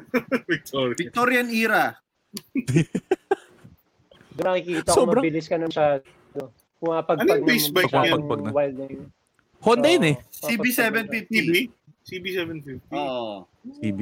[0.50, 0.98] Victoria.
[0.98, 1.84] Victorian era.
[4.36, 6.02] Doon nakikita ko Sobrang- mabilis ka na masyado.
[6.76, 8.02] Pumapagpag Ano yung base bike niya?
[8.12, 8.50] Pumapagpag na.
[8.52, 9.06] wild na yun.
[9.62, 10.16] Honda yun eh.
[10.18, 11.30] Oo, CB750.
[11.30, 11.54] CB?
[12.04, 12.82] CB750.
[12.90, 13.46] Oo.
[13.80, 14.02] CB.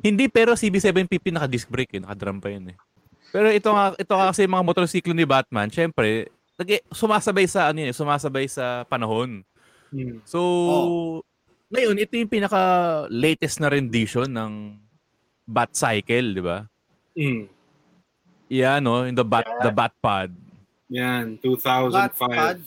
[0.00, 2.02] Hindi, pero CB750 naka-disc brake eh.
[2.02, 2.76] Naka-drum pa yun eh.
[3.30, 7.78] Pero ito nga, ito nga kasi mga motorsiklo ni Batman, syempre, nag sumasabay sa ano
[7.80, 9.46] yun, eh, sumasabay sa panahon.
[9.94, 10.18] Hmm.
[10.26, 10.40] So,
[11.70, 12.60] ngayon, ito yung pinaka
[13.06, 14.74] latest na rendition ng
[15.46, 16.66] Bat Cycle, di ba?
[17.14, 17.46] Hmm.
[18.50, 20.30] Yeah, no, in the Bat the Bat Pod.
[20.90, 22.66] Yan, Batpad.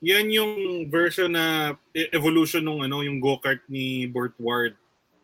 [0.00, 0.52] yan yung
[0.86, 4.79] version na e- evolution nung ano, yung go-kart ni Burt Ward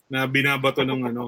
[0.06, 1.22] na binabato ng ano.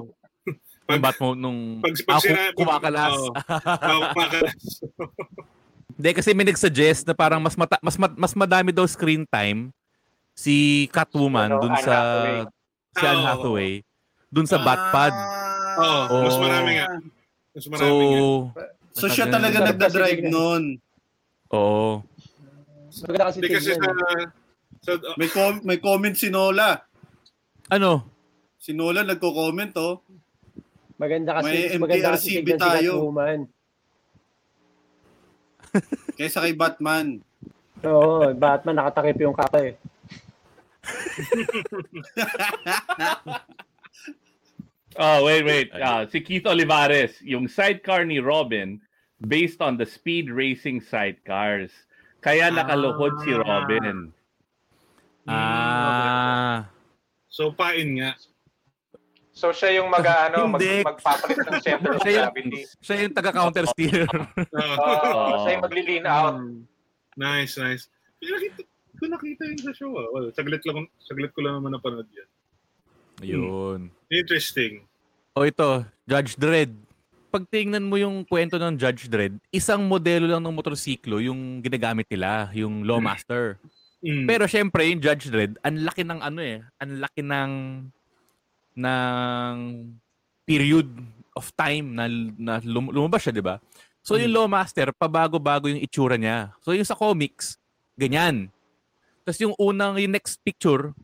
[0.89, 3.13] Yung bat mo nung Pag, pag ah, kum- kumakalas.
[3.13, 4.55] Oo, kumakalas.
[5.99, 9.69] Hindi kasi may nag-suggest na parang mas mata- mas ma- mas madami daw screen time
[10.31, 12.37] si Catwoman Ano, dun sa Hathaway.
[12.89, 13.21] si Anne.
[13.21, 13.71] Hathaway
[14.29, 15.13] dun sa Batpad.
[15.77, 16.41] Oo, mas Oo.
[16.41, 16.87] marami nga.
[17.51, 18.21] Mas So, marami nga.
[18.89, 20.63] So siya Mas talaga nagda-drive nun.
[21.51, 22.01] Oo.
[23.01, 23.89] Maganda kasi kasi sa,
[24.81, 26.79] sa May com- may comment si Nola.
[27.67, 28.07] Ano?
[28.59, 30.03] Si Nola nagko-comment oh.
[30.99, 32.91] Maganda kasi, May maganda kasi MTRCB tignan si tayo.
[32.99, 33.39] Catwoman.
[36.19, 37.07] Kaysa kay Batman.
[37.87, 39.73] Oo, Batman nakatakip yung kapa eh.
[44.99, 45.71] Oh, wait, wait.
[45.79, 48.81] Ah, si Keith Olivares, yung sidecar ni Robin
[49.23, 51.71] based on the speed racing sidecars.
[52.19, 54.11] Kaya nakaluhod si Robin.
[55.23, 56.67] Ah.
[57.31, 58.19] So, pain nga.
[59.39, 62.61] So siya yung mag ano, mag, magpapalit ng center of Siya yung, gravity.
[62.83, 64.03] siya yung taga-counter steer.
[64.59, 65.47] Oo.
[65.47, 66.35] Siya yung magli-lean out.
[67.15, 67.87] nice, nice.
[68.19, 68.67] Pero nakita,
[68.99, 69.95] ko nakita yun sa show.
[69.95, 70.07] Ah.
[70.11, 72.29] Well, saglit, lang, saglit ko lang naman napanood yan.
[73.23, 73.79] Yun.
[74.11, 74.83] Interesting.
[75.39, 76.75] O ito, Judge Dredd.
[77.31, 82.09] Pag tingnan mo yung kwento ng Judge Dredd, isang modelo lang ng motorsiklo yung ginagamit
[82.11, 83.55] nila, yung Lawmaster.
[84.03, 84.25] Mm.
[84.27, 87.51] Pero syempre, yung Judge Dredd, ang laki ng ano eh, ang laki ng
[88.79, 89.53] ng
[90.47, 90.87] period
[91.35, 93.59] of time na, na lum- lumabas siya, di ba?
[93.99, 96.55] So yung Lawmaster, pabago-bago yung itsura niya.
[96.63, 97.59] So yung sa comics,
[97.93, 98.49] ganyan.
[99.21, 100.95] Tapos yung unang, yung next picture,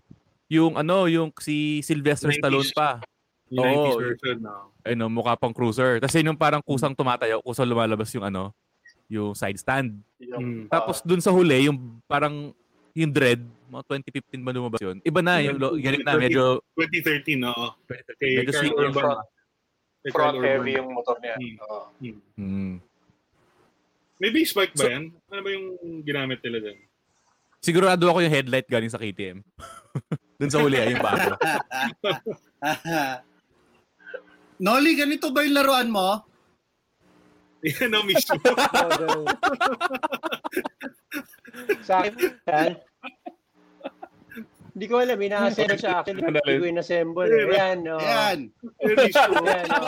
[0.47, 2.39] yung ano, yung si Sylvester 90s.
[2.41, 2.89] Stallone pa.
[3.51, 3.85] yung Oo.
[3.93, 4.53] 90s version na.
[4.81, 6.01] Ano, mukha pang cruiser.
[6.01, 8.49] Tapos yun yung parang kusang tumatayo, kusang lumalabas yung ano,
[9.05, 10.01] yung side stand.
[10.17, 10.73] Yung, Mm.
[10.73, 12.49] Tapos dun sa huli, yung parang
[12.95, 13.83] yung Dread, mga
[14.31, 14.97] 2015 ba lumabas yun?
[15.03, 17.67] Iba na, yung lo- ganit na, medyo 2013, oo.
[18.15, 18.71] Kay medyo Carl sweet.
[18.71, 19.19] yung front,
[20.15, 21.35] front heavy yung motor niya.
[21.35, 21.55] Hmm.
[21.59, 21.79] Oo.
[22.39, 22.75] Hmm.
[24.15, 25.03] May base bike ba So- yan?
[25.27, 25.67] Ano ba yung
[26.07, 26.79] ginamit nila dun?
[27.59, 29.43] Sigurado ako yung headlight galing sa KTM.
[30.39, 31.31] dun sa huli, ah, yung bago.
[34.55, 36.23] Noli, ganito ba yung laruan mo?
[37.65, 38.37] Yan ang mismo.
[41.81, 42.11] Sa akin,
[42.43, 42.71] yan.
[44.71, 46.21] Hindi ko alam, ina-assemble siya actually.
[46.21, 47.25] Hindi ko in-assemble.
[47.25, 47.49] eh.
[47.49, 47.97] Ayan, oh.
[47.97, 48.39] Ayan.
[48.77, 49.33] Yan mismo.
[49.41, 49.87] Ayan, oh.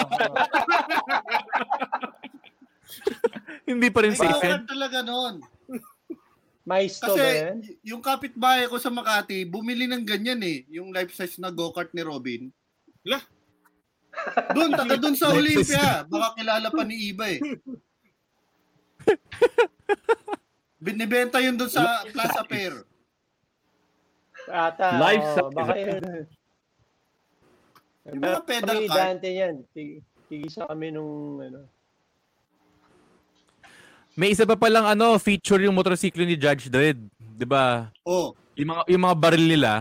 [3.66, 4.66] Hindi pa rin safe Bawal yan.
[4.66, 5.36] talaga nun.
[6.64, 7.56] Maisto ba Kasi yan?
[7.62, 10.64] y- yung kapitbahay ko sa Makati, bumili ng ganyan eh.
[10.70, 12.50] Yung life size na go-kart ni Robin.
[13.04, 13.22] Lah.
[14.50, 16.02] Doon, taga doon sa Olympia.
[16.06, 17.40] Baka kilala pa ni Iba eh.
[20.88, 22.74] Binibenta yun doon sa Plaza Fair.
[24.48, 25.52] Ata, Life oh, size.
[25.54, 26.02] baka yun.
[28.08, 29.00] Yung mga pedal Kami cart.
[29.12, 29.56] Dante yan.
[29.70, 31.68] Tig- Tigisa kami nung ano.
[34.14, 36.98] May isa pa palang ano, feature yung motorsiklo ni Judge Dredd.
[37.38, 37.92] 'Di ba?
[38.02, 39.72] Oh, Yung mga, yung mga baril nila,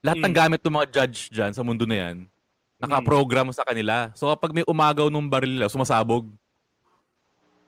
[0.00, 0.38] lahat ng Mm.
[0.40, 2.16] gamit ng mga judge dyan sa mundo na yan,
[2.78, 4.08] nakaprogram sa kanila.
[4.12, 6.24] So kapag may umagaw nung baril nila, sumasabog.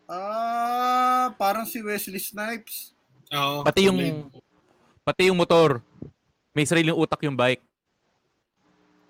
[0.08, 0.57] ah,
[1.30, 2.92] parang si Wesley Snipes.
[3.28, 3.60] Oo.
[3.62, 3.98] Pati yung
[5.02, 5.80] pati yung motor.
[6.50, 7.62] May sariling utak yung bike.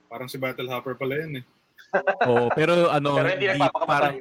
[0.06, 1.44] Parang si Battle Hopper pala yan eh.
[2.28, 3.86] Oo, pero ano, Pero hindi nagpapakamatay.
[3.86, 4.14] parang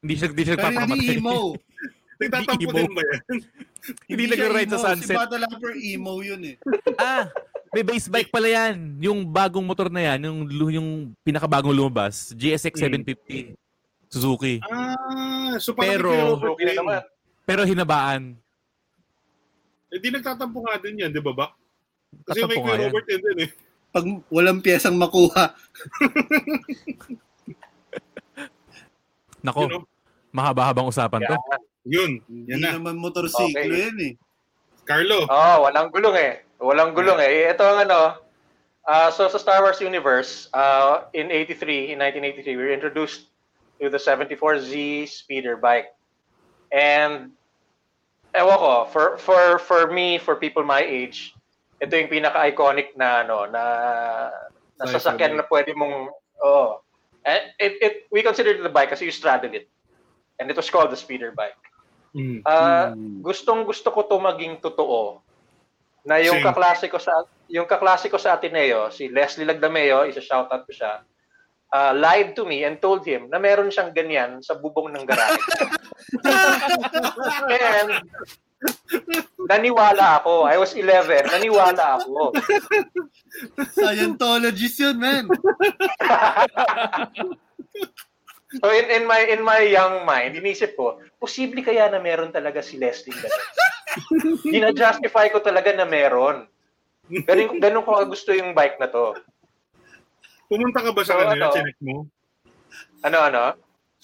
[0.00, 1.18] hindi siya hindi siya Pero hindi nagpapakamatay.
[1.18, 1.38] emo.
[2.22, 3.20] Nagtatampo din ba yan?
[4.06, 4.86] Hindi siya nag-ride sa emo.
[4.86, 5.10] sunset.
[5.10, 6.56] Si Battle Hopper emo yun eh.
[6.94, 7.26] Ah,
[7.68, 8.74] may base bike pala yan.
[9.02, 10.88] Yung bagong motor na yan, yung lu- yung
[11.20, 13.58] pinakabagong lumabas, GSX 750
[14.06, 14.62] Suzuki.
[14.62, 17.00] Ah, so parang Pero- Suzuki na naman.
[17.42, 18.38] Pero hinabaan.
[19.92, 21.46] Eh di nagtatampo nga din yan, di ba ba?
[22.24, 22.82] Kasi may Tatampo kay nga yan.
[22.88, 23.50] Robert din din eh.
[23.92, 25.52] Pag walang piyesang makuha.
[29.42, 29.82] Nako, You know?
[30.30, 31.34] mahaba-habang usapan to.
[31.82, 32.78] Yun, Hindi yan na.
[32.78, 33.90] naman motorsiklo Okay.
[33.90, 34.12] yan eh.
[34.86, 35.26] Carlo.
[35.26, 36.32] Oo, walang gulong eh.
[36.62, 37.50] Walang gulong eh.
[37.50, 38.22] Ito ang ano,
[38.86, 43.34] ah, so sa Star Wars universe, uh, in 83, in 1983, we were introduced
[43.82, 44.70] to the 74Z
[45.10, 45.90] speeder bike.
[46.72, 47.36] And
[48.32, 51.36] ewan ko, for for for me, for people my age,
[51.78, 53.62] ito yung pinaka-iconic na ano na
[54.80, 56.08] na sasakyan na pwede mong
[56.40, 56.80] oh.
[57.22, 59.68] And it, it we considered it the bike kasi you straddled it.
[60.40, 61.60] And it was called the speeder bike.
[62.16, 62.42] Mm.
[62.44, 63.22] Ah, Hmm.
[63.24, 65.22] gustong gusto ko to maging totoo
[66.04, 66.48] na yung Same.
[66.50, 71.04] kaklase ko sa yung kaklase ko sa Ateneo, si Leslie Lagdameo, isa shoutout ko siya.
[71.72, 75.40] Uh, lied to me and told him na meron siyang ganyan sa bubong ng garahe.
[77.50, 77.90] and
[79.50, 80.46] Naniwala ako.
[80.46, 81.34] I was 11.
[81.34, 82.30] Naniwala ako.
[83.74, 85.26] Scientologist yun, man.
[88.60, 92.60] So in, in my in my young mind, inisip ko, posible kaya na meron talaga
[92.60, 93.44] si Leslie ganun.
[94.52, 96.44] Gina-justify ko talaga na meron.
[97.08, 99.16] Ganun, ganun ko gusto yung bike na to.
[100.52, 101.48] Pumunta ka ba sa So, kanila?
[101.48, 101.54] ano?
[101.56, 101.94] Chinek mo?
[103.00, 103.42] Ano, ano?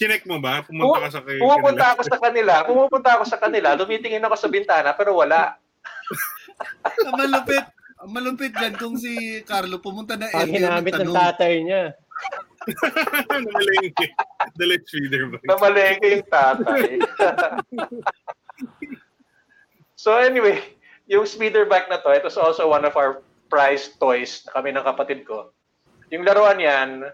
[0.00, 0.64] Chinek mo ba?
[0.64, 1.92] Pumunta ka sa kay Pumupunta kanila?
[1.92, 5.60] ako sa kanila, pumupunta ako sa kanila, lumitingin ako sa bintana, pero wala.
[7.04, 7.64] Ang malupit.
[7.98, 11.92] Ang malupit dyan kung si Carlo pumunta na Ang ginamit ng tatay niya.
[13.28, 14.06] Namalengke.
[14.56, 15.38] Dalit feeder ba?
[15.44, 17.02] Namalengke yung tatay.
[20.00, 20.62] so anyway,
[21.04, 23.20] yung speeder bike na to, it was also one of our
[23.50, 25.50] prized toys na kami ng kapatid ko.
[26.10, 27.04] Yung laruan yan,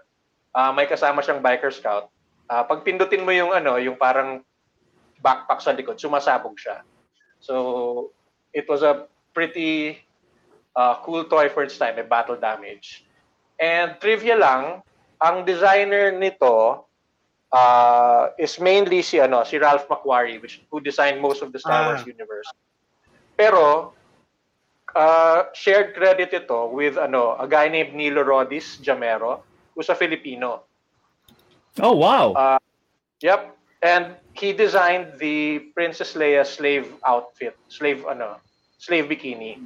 [0.55, 2.07] ah, may kasama siyang biker scout.
[2.47, 4.45] Ah, pag pindutin mo yung ano, yung parang
[5.19, 6.85] backpack sa likod, sumasabog siya.
[7.41, 8.13] So
[8.53, 9.99] it was a pretty
[10.75, 13.03] uh, cool toy for its time, may battle damage.
[13.59, 14.85] And trivia lang,
[15.19, 16.85] ang designer nito
[17.51, 21.83] uh, is mainly si ano si Ralph McQuarrie which who designed most of the Star
[21.83, 21.85] Ah.
[21.95, 22.47] Wars universe.
[23.35, 23.95] Pero
[24.95, 29.43] uh, shared credit ito with ano a guy named Nilo Rodis Jamero
[29.75, 30.63] who's a Filipino.
[31.83, 32.31] Oh, wow.
[32.31, 32.59] Uh,
[33.23, 33.57] Yep.
[33.81, 38.41] And he designed the Princess Leia slave outfit, slave ano,
[38.77, 39.61] slave bikini.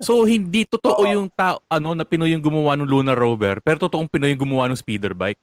[0.00, 4.08] So hindi totoo yung ta ano na Pinoy yung gumawa ng Lunar Rover, pero totoong
[4.08, 5.40] Pinoy yung gumawa ng speeder bike.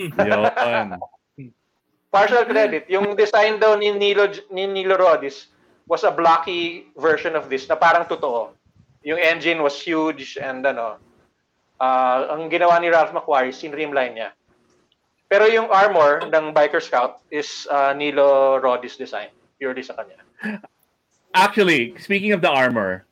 [0.00, 0.96] Yun.
[2.10, 2.90] Partial credit.
[2.90, 5.46] Yung design daw ni Nilo ni Nilo Rodis
[5.90, 8.54] was a blocky version of this na parang totoo.
[9.02, 11.02] Yung engine was huge and ano,
[11.82, 14.30] ah, ang ginawa ni Ralph McQuarrie, sinreamline niya.
[15.26, 19.34] Pero yung armor ng Biker Scout is ah, Nilo Rodis design.
[19.58, 20.22] Purely sa kanya.
[21.34, 23.02] Actually, speaking of the armor,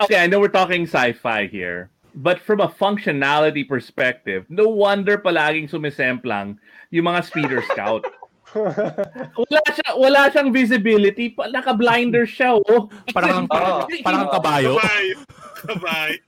[0.00, 5.68] okay, I know we're talking sci-fi here, but from a functionality perspective, no wonder palaging
[5.68, 6.56] sumisemplang
[6.88, 8.08] yung mga speeder scout.
[9.34, 12.88] Wala siya, wala siyang visibility, pa- naka-blinder siya, oh.
[13.12, 13.84] Parang Oo.
[14.00, 14.76] parang kabayo.
[14.76, 15.06] Kabay.
[15.66, 16.10] Kabay.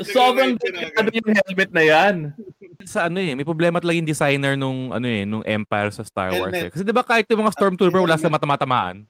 [0.00, 2.14] Sobrang delikado yung helmet na yan.
[2.88, 6.32] Sa ano eh, may problema talaga yung designer nung ano eh, nung Empire sa Star
[6.32, 6.72] Wars eh.
[6.72, 9.04] Kasi 'di ba kahit yung mga stormtrooper wala sa matamatamaan.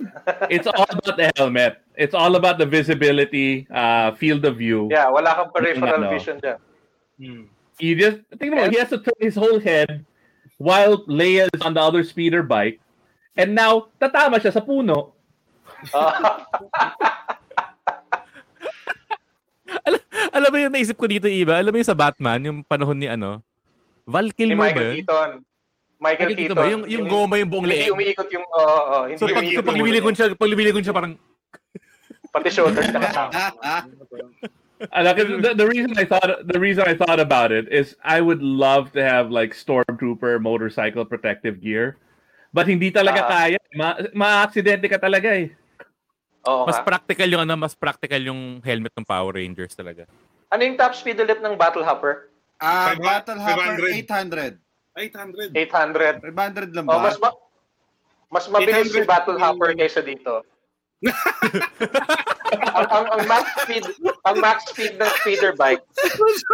[0.48, 1.84] It's all about the helmet.
[1.92, 4.88] It's all about the visibility, uh, field of view.
[4.88, 6.10] Yeah, wala kang peripheral Ano?
[6.10, 6.58] vision dyan.
[7.20, 7.42] Hmm.
[7.76, 10.08] You just think about it, he has to turn his whole head
[10.62, 12.78] while Leia is on the other speeder bike.
[13.34, 15.10] And now, tatama siya sa puno.
[15.90, 16.14] Ah,
[20.32, 21.58] Alam mo yung naisip ko dito, Iba?
[21.58, 23.42] Alam mo yung sa Batman, yung panahon ni ano?
[24.04, 24.92] Val Kilmer ba Michael?
[25.00, 25.30] Keaton.
[25.40, 26.56] Michael Michael Keaton Keaton.
[26.56, 26.70] ba?
[26.70, 27.90] Yung, yung goma yung buong Hindi leeg.
[27.90, 30.84] umiikot yung, oo, oo, hindi So pag, so umiikot pag yung lumilingon siya, pag lumilingon
[30.84, 31.12] siya parang
[32.32, 33.28] Pati shoulders na kasama.
[34.90, 38.18] And like, the, the reason I thought the reason I thought about it is I
[38.18, 41.94] would love to have like stormtrooper motorcycle protective gear.
[42.50, 43.30] But hindi talaga Ah.
[43.30, 43.58] kaya.
[43.72, 45.54] Ma ma-aksidente ka talaga eh.
[46.42, 46.84] Oo mas nga.
[46.84, 50.10] practical yung ano, mas practical yung helmet ng Power Rangers talaga.
[50.50, 52.28] Ano yung top speed ulit ng Battle Hopper?
[52.58, 54.58] Ah, Five- Battle Hopper 500.
[54.98, 55.54] 800.
[55.54, 55.54] 800.
[55.54, 56.14] 800.
[56.28, 57.08] 500 lang Oh, ba?
[57.08, 57.38] mas ma-
[58.28, 60.42] mas mabilis 800 si Battle Hopper kaysa dito.
[61.10, 63.84] Ang, ang, ang max speed
[64.22, 65.82] ang max speed ng speeder bike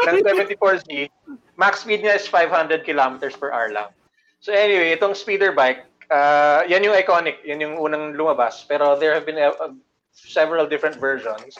[0.08, 1.12] ng 74Z
[1.58, 3.90] max speed niya is 500 kilometers per hour lang.
[4.38, 5.82] So anyway, itong speeder bike,
[6.14, 8.62] uh, yan yung iconic, yan yung unang lumabas.
[8.62, 9.74] Pero there have been uh, uh,
[10.14, 11.58] several different versions.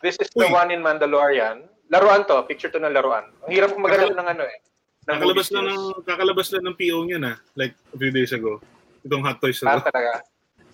[0.00, 0.52] This is the Uy.
[0.52, 1.68] one in Mandalorian.
[1.92, 3.28] Laruan to, picture to ng laruan.
[3.44, 4.58] Ang hirap maghanap ng ano eh.
[5.04, 8.56] ng Kakalabas lang ng kakalabas lang ng PO niya na like a few days ago.
[9.04, 9.84] Itong Hot Toys Ah, na.
[9.84, 9.92] to.
[9.92, 10.24] talaga.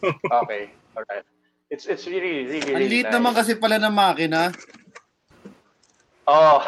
[0.05, 0.73] Okay.
[0.97, 1.27] Alright.
[1.71, 3.15] It's it's really really Ang really liit nice.
[3.15, 4.51] naman kasi pala ng makina.
[6.27, 6.59] Oh.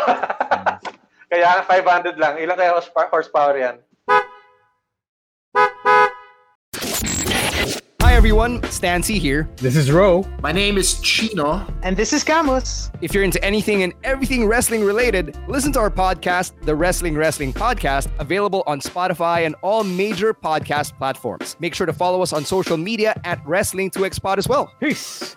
[1.33, 2.39] kaya 500 lang.
[2.39, 3.76] Ilang kaya horsepower, horsepower yan?
[8.22, 9.50] Everyone, Stancy here.
[9.56, 10.24] This is Ro.
[10.42, 11.66] My name is Chino.
[11.82, 12.88] And this is Camus.
[13.00, 17.52] If you're into anything and everything wrestling related, listen to our podcast, The Wrestling Wrestling
[17.52, 21.56] Podcast, available on Spotify and all major podcast platforms.
[21.58, 24.72] Make sure to follow us on social media at Wrestling2Xpod as well.
[24.78, 25.34] Peace.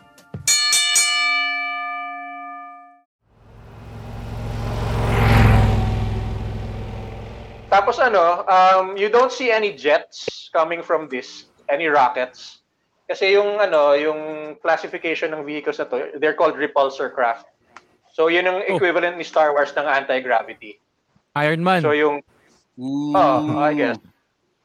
[7.72, 12.62] Tapos ano, um, you don't see any jets coming from this, any rockets.
[13.06, 17.46] Kasi yung ano, yung classification ng vehicles na to, they're called repulsor craft.
[18.16, 20.82] So yun yung equivalent ni Star Wars ng anti-gravity.
[21.36, 21.82] Iron Man.
[21.82, 22.26] So yung
[22.76, 24.00] Oh, I guess.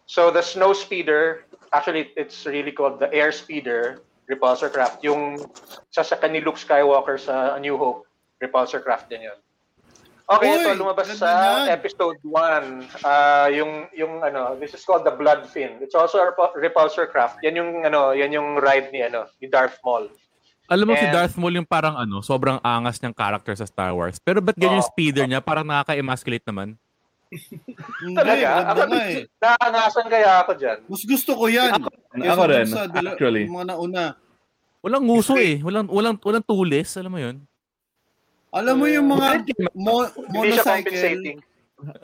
[0.06, 5.02] So the snow speeder actually it's really called the Airspeeder repulsor craft.
[5.02, 5.38] Yung
[5.90, 8.06] sasakyan ni Luke Skywalker sa A New Hope,
[8.42, 9.38] repulsor craft din yun.
[10.30, 11.26] Okay, Uy, ito lumabas sa
[11.66, 11.74] yan.
[11.74, 13.02] episode 1.
[13.02, 15.82] Ah, yung yung ano, this is called the Blood Fin.
[15.82, 17.42] It's also a repu- repulsor craft.
[17.42, 20.06] Yan yung ano, yan yung ride ni ano, ni Darth Maul.
[20.70, 23.90] Alam mo si And- Darth Maul yung parang ano, sobrang angas niyang character sa Star
[23.90, 24.22] Wars.
[24.22, 24.92] Pero ba't ganyan yung Oo.
[24.94, 25.42] speeder niya?
[25.42, 26.78] Parang nakaka-emasculate naman.
[27.30, 28.70] Hindi, Talaga?
[28.70, 29.26] Ako, eh.
[29.34, 30.78] naangasan kaya ako dyan.
[30.86, 31.74] Mas gusto ko yan.
[31.74, 31.88] Ako,
[32.22, 33.44] ako rin, sa actually.
[33.50, 34.14] Mga nauna.
[34.78, 35.58] Walang nguso eh.
[35.58, 36.94] Walang, walang, walang tulis.
[36.94, 37.42] Alam mo yun?
[38.50, 40.90] Alam mo yung mga mo- motorcycle.
[40.90, 41.38] compensating.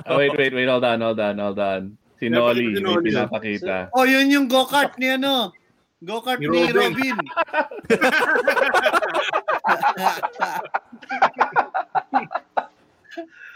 [0.06, 0.66] Oh, wait, wait, wait.
[0.66, 1.82] Hold on, hold on, hold on.
[2.16, 3.92] Si Nolly, may pinapakita.
[3.92, 5.52] Oh, yun yung go-kart ni ano.
[5.98, 6.96] Go-kart Ni ni Robin.
[6.96, 7.16] Robin.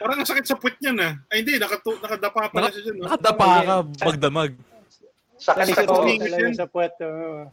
[0.01, 1.09] Parang ang sakit sa puwet niya na.
[1.28, 2.97] Ay hindi, nakatu- nakadapa pala siya dyan.
[2.97, 3.05] no?
[3.07, 4.53] Nakadapa ka, magdamag.
[5.36, 5.64] Sa ko
[6.05, 6.55] singit talaga yan.
[6.57, 6.95] sa puwet.
[7.01, 7.45] uh,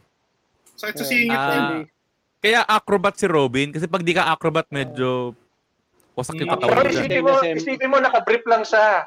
[0.74, 1.84] Sakit sa singit Ah.
[2.38, 3.70] Kaya acrobat si Robin.
[3.70, 5.34] Kasi pag di ka acrobat, medyo
[6.14, 6.54] wasak yung Mm.
[6.54, 9.06] katawan Pero isipin mo, isipin mo nakabrief lang siya.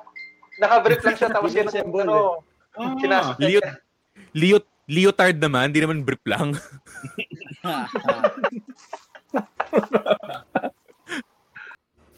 [0.59, 3.73] Nakabrief lang siya tapos yan assemble ano, Ah, kinasakyan Leo, niya.
[4.31, 4.57] Leo,
[4.87, 6.55] leotard naman, di naman brief lang.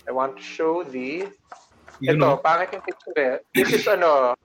[0.03, 1.25] I want to show the
[2.01, 2.37] Yun, ito, no?
[2.37, 3.35] pangit yung picture eh.
[3.55, 4.35] This is ano,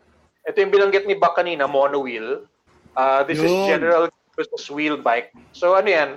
[0.46, 2.46] ito yung binanggit ni Bak kanina, mono wheel.
[2.94, 3.66] Uh, this is Yun.
[3.68, 5.34] general purpose wheel bike.
[5.50, 6.10] So ano yan,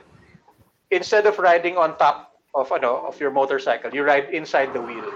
[0.91, 5.07] instead of riding on top of ano of your motorcycle, you ride inside the wheel.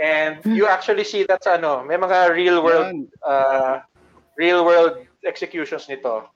[0.00, 3.80] And you actually see that sa ano, may mga real world uh,
[4.36, 6.26] real world executions nito.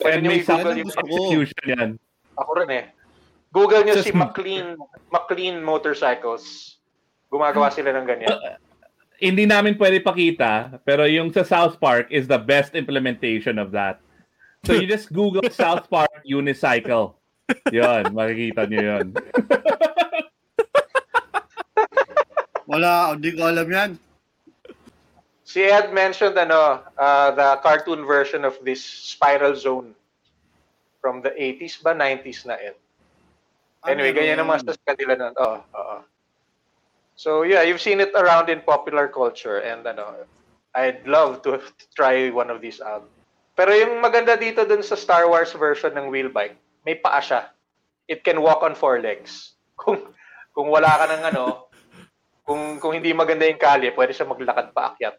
[0.00, 1.90] Pwede may i-google yung execution yan.
[2.40, 2.84] ako rin eh.
[3.52, 4.78] Google nyo Just- si McLean,
[5.12, 6.76] McLean Motorcycles.
[7.30, 8.32] Gumagawa sila ng ganyan.
[9.20, 14.00] Hindi namin pwede pakita, pero yung sa South Park is the best implementation of that.
[14.64, 17.19] So you just Google South Park unicycle.
[17.70, 19.06] Yun, makikita nyo yun.
[22.70, 23.90] Wala, hindi ko alam yan.
[25.42, 29.90] Si Ed mentioned ano, uh, the cartoon version of this Spiral Zone
[31.02, 32.78] from the 80s ba 90s na Ed.
[33.82, 34.46] Anyway, Ano ganyan yun?
[34.46, 35.34] naman sa kanila nun.
[35.34, 35.96] Oo, oo.
[37.18, 40.14] So yeah, you've seen it around in popular culture and ano,
[40.78, 41.58] I'd love to
[41.98, 43.02] try one of these out.
[43.58, 46.54] Pero yung maganda dito dun sa Star Wars version ng wheel bike,
[46.84, 47.52] may paa siya.
[48.10, 49.54] It can walk on four legs.
[49.80, 49.96] Kung
[50.50, 51.70] kung wala ka ng ano,
[52.44, 55.16] kung kung hindi maganda yung kalye, pwede siya maglakad paakyat.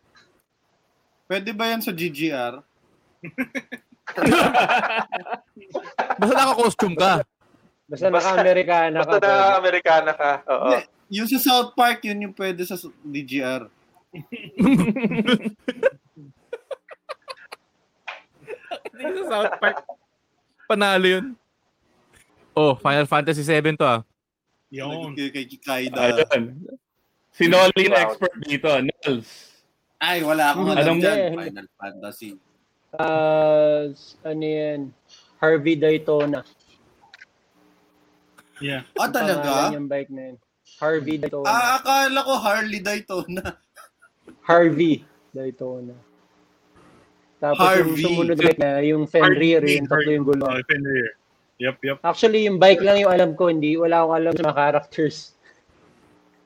[1.25, 2.59] Pwede ba yan sa GGR?
[6.19, 7.23] Basta naka-costume ka.
[7.87, 9.01] Basta Basta- naka-Amerikana ka.
[9.07, 9.57] Basta na pwede.
[9.63, 10.31] Amerikana ka.
[10.45, 10.69] Oo.
[10.69, 10.79] Hindi.
[11.11, 13.67] Yung sa South Park, yun yung pwede sa DGR.
[18.95, 19.83] sa South Park.
[20.71, 21.25] Panalo yun.
[22.51, 24.01] Oh, Final Fantasy 7 to ah.
[24.71, 25.15] Yun.
[25.15, 25.99] Kay, kay Kaida.
[26.31, 26.63] Ayun.
[27.31, 27.99] Si Nolly Wow.
[27.99, 28.67] expert dito.
[28.79, 29.27] Nels.
[29.95, 31.17] Ay, wala akong alam Anong- dyan.
[31.31, 31.37] Hindi.
[31.47, 32.29] Final Fantasy.
[32.91, 33.87] Ah,
[34.25, 34.79] ano yan?
[35.39, 36.43] Harvey Daytona.
[38.59, 38.83] Yeah.
[38.99, 39.41] Ah, talaga?
[39.41, 40.37] Pangalan yung bike na yun.
[40.77, 41.45] Harvey Daytona.
[41.47, 43.43] Ah, akala ko Harley Daytona.
[44.43, 45.95] Harvey Daytona.
[47.41, 48.05] Tapos Harvey.
[48.05, 50.43] yung sumunod bike na, yung Fenrir, Harvey, yung tatlo yung gulo.
[50.45, 51.09] Oh, Fenrir.
[51.61, 51.97] Yep, yep.
[52.01, 55.37] Actually, yung bike lang yung alam ko, hindi, wala akong alam sa mga characters.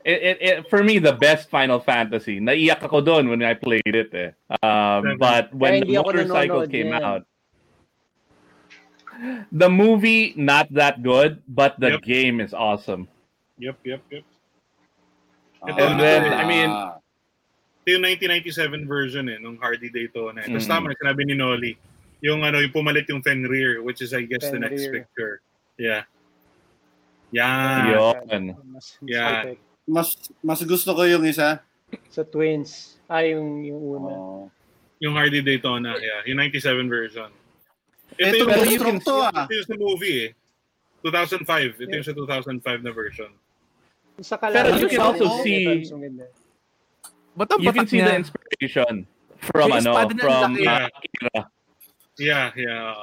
[0.04, 2.38] It, it, it, for me, the best Final Fantasy.
[2.38, 4.12] Naiyak ako doon when I played it.
[4.14, 4.30] Eh.
[4.62, 5.18] Um, Seven.
[5.18, 7.02] but when Kaya the motorcycle came niyan.
[7.02, 7.24] out,
[9.52, 12.02] the movie not that good, but the Yep.
[12.04, 13.08] game is awesome.
[13.58, 14.26] Yep, yep, yep.
[15.66, 17.00] And then, I mean, Ah.
[17.86, 20.42] Ito yung 1997 version eh, nung Hardy Daytona.
[20.42, 20.50] eh.
[20.50, 20.74] Tapos Mm.
[20.74, 21.78] tama, sinabi ni Nolly,
[22.26, 25.06] yung ano, yung pumalit yung Fenrir, which is I guess the next Fenrir.
[25.06, 25.34] picture.
[25.78, 26.10] Yeah.
[27.30, 27.94] Yan.
[27.94, 28.44] yun.
[28.74, 29.54] Mas, mas Yeah.
[29.86, 30.08] mas
[30.42, 31.62] mas gusto ko yung isa.
[32.10, 32.98] Sa Twins.
[33.06, 34.10] Ay, yung, yung una.
[34.10, 34.44] Oh.
[34.98, 36.26] Yung Hardy Daytona, yeah.
[36.26, 37.30] Yung 97 version.
[38.18, 39.46] Ito yung, pero ko to ah.
[39.46, 40.30] ito yung sa movie eh.
[41.06, 41.86] 2005.
[41.86, 43.32] Ito yung sa 2005 na version.
[44.26, 46.02] Sa Pero you can also yung see- yung
[47.36, 48.16] ang You can see niya?
[48.16, 48.94] the inspiration
[49.44, 51.38] from Yung ano, from uh, Akira.
[52.18, 52.96] Yeah, yeah.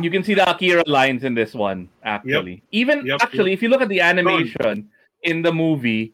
[0.00, 2.62] You can see the Akira lines in this one, actually.
[2.72, 4.88] Even Yep, actually, if you look at the animation
[5.20, 6.12] in the movie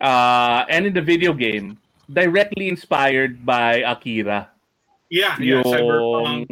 [0.00, 4.52] uh, and in the video game, directly inspired by Akira.
[5.08, 5.60] Yeah, yeah.
[5.60, 6.48] Yung Cyberpunk.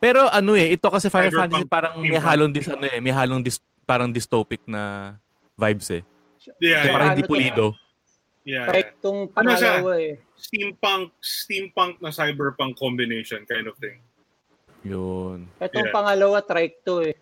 [0.00, 2.24] Pero ano eh, ito kasi Final Cyberpunk Fantasy parang may Steampunk.
[2.28, 5.14] halong dis ano eh, may halong dis, parang dystopic na
[5.56, 6.02] vibes eh.
[6.60, 6.92] Yeah, Kaya yeah.
[6.92, 7.28] parang Ano hindi to?
[7.28, 7.64] pulido.
[8.44, 8.68] Yeah.
[8.68, 9.80] Trike tong Ano siya?
[9.80, 10.14] pangalawa eh.
[10.36, 13.98] Steampunk, steampunk na cyberpunk combination kind of thing.
[14.84, 15.48] Yun.
[15.58, 15.94] Itong Yeah.
[15.96, 17.16] pangalawa, trike to eh.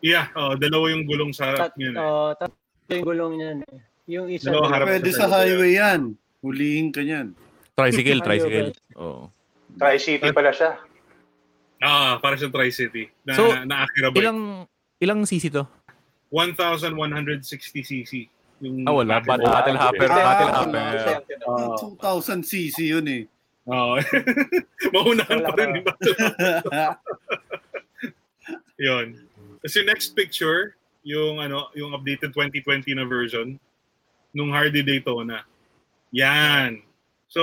[0.00, 1.94] Yeah, oh, dalawa yung gulong sa harap Tat, niyan.
[1.94, 2.00] Eh.
[2.00, 2.56] oh, tatlo
[2.90, 3.78] yung gulong niyan eh.
[4.10, 6.16] Yung isa, Dalawa harap Pwede sa highway yan.
[6.42, 7.36] Hulihin ka niyan.
[7.78, 8.74] Tricycle, tricycle.
[8.98, 9.30] Oo.
[9.78, 10.76] Tri-City pala siya.
[11.78, 13.08] Ah, para sa Tri-City.
[13.24, 14.20] Na, So, na bike.
[14.20, 14.66] Ilang
[14.98, 15.64] ilang CC to?
[16.28, 17.46] 1,160
[17.84, 18.12] cc.
[18.62, 19.18] Yung Ah, wala.
[19.18, 20.06] Bat- Battle Hopper.
[20.06, 20.58] Ah, Battle wala.
[20.62, 20.94] Hopper.
[21.26, 23.22] Yung 2000 cc yun eh.
[23.66, 23.98] Oo.
[24.94, 25.70] Maunahan pa rin.
[28.82, 29.06] Yun.
[29.62, 30.74] Tapos yung next picture,
[31.06, 33.58] yung ano, yung updated 2020 na version
[34.34, 35.46] nung Hardy Daytona.
[36.10, 36.82] Yan.
[37.30, 37.42] So,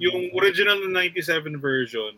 [0.00, 2.16] yung original na 97 version,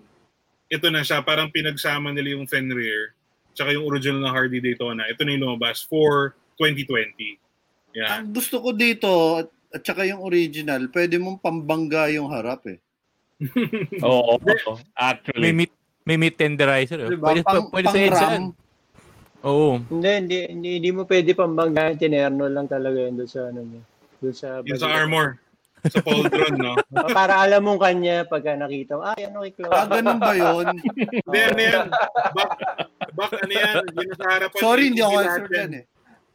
[0.70, 3.12] ito na siya, parang pinagsama nila yung Fenrir
[3.54, 5.04] tsaka yung original na Hardy Daytona.
[5.10, 7.36] Ito na yung lumabas for 2020.
[7.92, 8.08] Yan.
[8.08, 12.78] Ang gusto ko dito, at, at saka yung original, pwede mong pambangga yung harap eh.
[14.02, 14.56] Oo, May
[14.94, 15.50] actually.
[15.52, 15.72] meat
[16.02, 17.00] may meat tenderizer.
[17.00, 17.08] eh.
[17.08, 17.30] Diba?
[17.30, 18.32] Pwede, Pang, pwede sa pang EDSA ram.
[18.32, 18.44] yan.
[19.40, 19.70] Oo.
[19.86, 21.96] Hindi, hindi, hindi, hindi mo pwede pambanggahan.
[21.96, 23.82] Tinerno lang talaga yun doon sa ano niya.
[24.18, 25.28] Doon sa, Yung sa armor.
[25.82, 26.76] Sa pauldron, no?
[26.92, 29.88] Oh, Para alam mong kanya pagka nakita mo, ah, ano kay Ah, Cloud.
[29.90, 30.66] ganun ba yun?
[31.24, 31.86] Hindi, ano yan?
[32.36, 32.50] Back,
[33.14, 33.74] back ano yan?
[33.88, 34.60] Yun sa harapan.
[34.60, 35.84] Sorry, hindi ako answer dyan eh.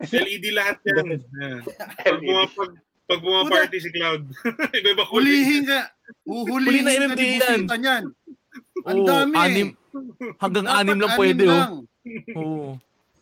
[0.04, 1.06] LED lahat yan.
[1.40, 1.62] Yan.
[2.04, 2.72] Pag, pumapag,
[3.06, 4.28] pag pumaparty si Cloud.
[4.80, 5.24] Iba-iba kulay.
[5.24, 5.82] Hulihin ka.
[6.26, 7.16] Huli Uhulihin na.
[7.16, 8.04] Busita niyan.
[8.86, 10.34] Ang dami anim, eh.
[10.38, 11.54] hanggang Dapat anim lang anim pwede, oh.
[11.56, 11.74] lang.
[12.40, 12.70] Oo.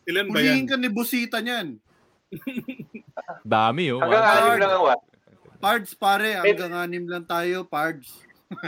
[0.04, 0.44] Ilan ba yan?
[0.44, 1.68] Hulihin ka ni Busita niyan.
[3.46, 4.02] Dami, oh.
[4.02, 5.02] Hanggang anim lang ang what?
[5.64, 8.12] Pards pare, hanggang anim lang tayo, pards.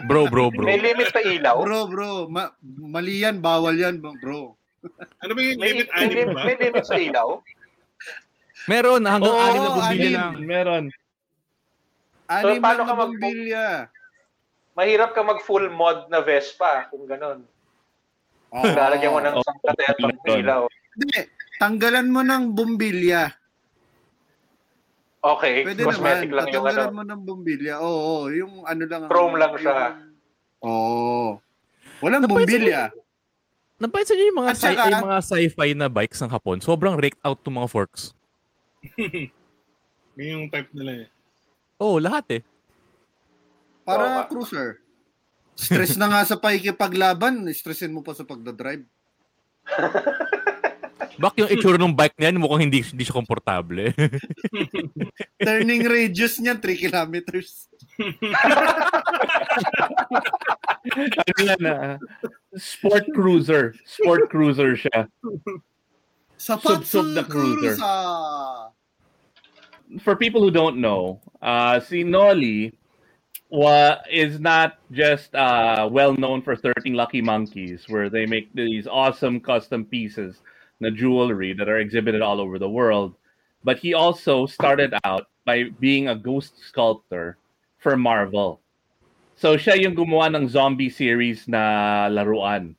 [0.07, 0.65] Bro, bro, bro.
[0.65, 1.61] May limit pa ilaw?
[1.61, 4.55] Bro, bro, ma- mali yan, bawal yan, bro.
[5.21, 6.41] Ano ba yung limit may, anim ba?
[6.47, 7.41] may limit sa ilaw?
[8.65, 10.13] Meron, hanggang Oo, anim na bumili anim.
[10.15, 10.33] lang.
[10.41, 10.83] Meron.
[12.25, 13.65] Anim paano lang ka na mag- bumbilya.
[14.73, 17.45] Mahirap ka mag full mod na Vespa kung ganun.
[18.51, 18.65] Oo.
[18.65, 19.45] Lalagyan mo ng Oo.
[19.45, 20.39] sangkatetong Meron.
[20.41, 20.61] ilaw.
[20.95, 21.19] Hindi,
[21.57, 23.21] tanggalan mo ng bumbilya.
[25.21, 26.35] Okay, Pwede cosmetic naman.
[26.35, 26.69] lang yung ano.
[26.69, 27.73] Tatanggalan mo ng bumbilya.
[27.79, 29.01] Oo, oo, yung ano lang.
[29.01, 29.77] ang- Chrome lang siya.
[30.61, 31.37] Oo.
[32.01, 32.89] Walang bumbilya.
[33.75, 36.63] Napansin niyo yung mga, At sci- saka- yung mga sci-fi na bikes ng Hapon?
[36.63, 38.15] Sobrang raked out to mga forks.
[40.15, 41.07] Yun yung type nila eh.
[41.83, 42.41] Oo, oh, lahat eh.
[43.83, 44.31] Para nga.
[44.31, 44.79] cruiser.
[45.55, 48.83] Stress na nga sa pakikipaglaban, stressin mo pa sa pagdadrive.
[51.15, 53.95] Bak yung itsura ng bike niyan, mukhang hindi, hindi siya komportable.
[55.47, 57.71] Turning radius niyan, 3 kilometers.
[61.23, 61.95] ano yan, ah,
[62.57, 63.75] sport cruiser.
[63.85, 65.07] Sport cruiser siya.
[66.39, 67.75] Sapat Sub-sub na sa cruiser.
[67.77, 68.71] cruiser.
[70.01, 72.73] For people who don't know, uh, si Nolly
[73.49, 78.87] wa- is not just uh, well known for 13 Lucky Monkeys, where they make these
[78.87, 80.41] awesome custom pieces,
[80.81, 83.15] na jewelry that are exhibited all over the world.
[83.63, 87.37] But he also started out by being a ghost sculptor
[87.79, 88.61] for Marvel.
[89.35, 92.75] So siya yung gumawa ng zombie series na laruan.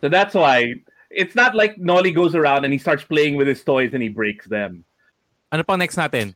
[0.00, 0.80] So that's why
[1.12, 4.08] it's not like Nolly goes around and he starts playing with his toys and he
[4.08, 4.84] breaks them.
[5.50, 6.32] ano pang next natin?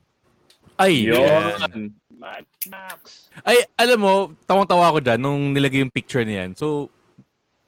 [0.75, 1.07] Ay.
[1.07, 1.95] Yun.
[3.47, 6.59] Ay, alam mo, tawang-tawa ako dyan nung nilagay yung picture niyan.
[6.59, 6.91] So,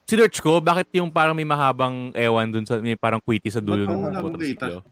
[0.03, 3.87] sinearch ko, bakit yung parang may mahabang ewan dun sa, may parang quitty sa dulo
[3.87, 4.83] ng motorsiklo?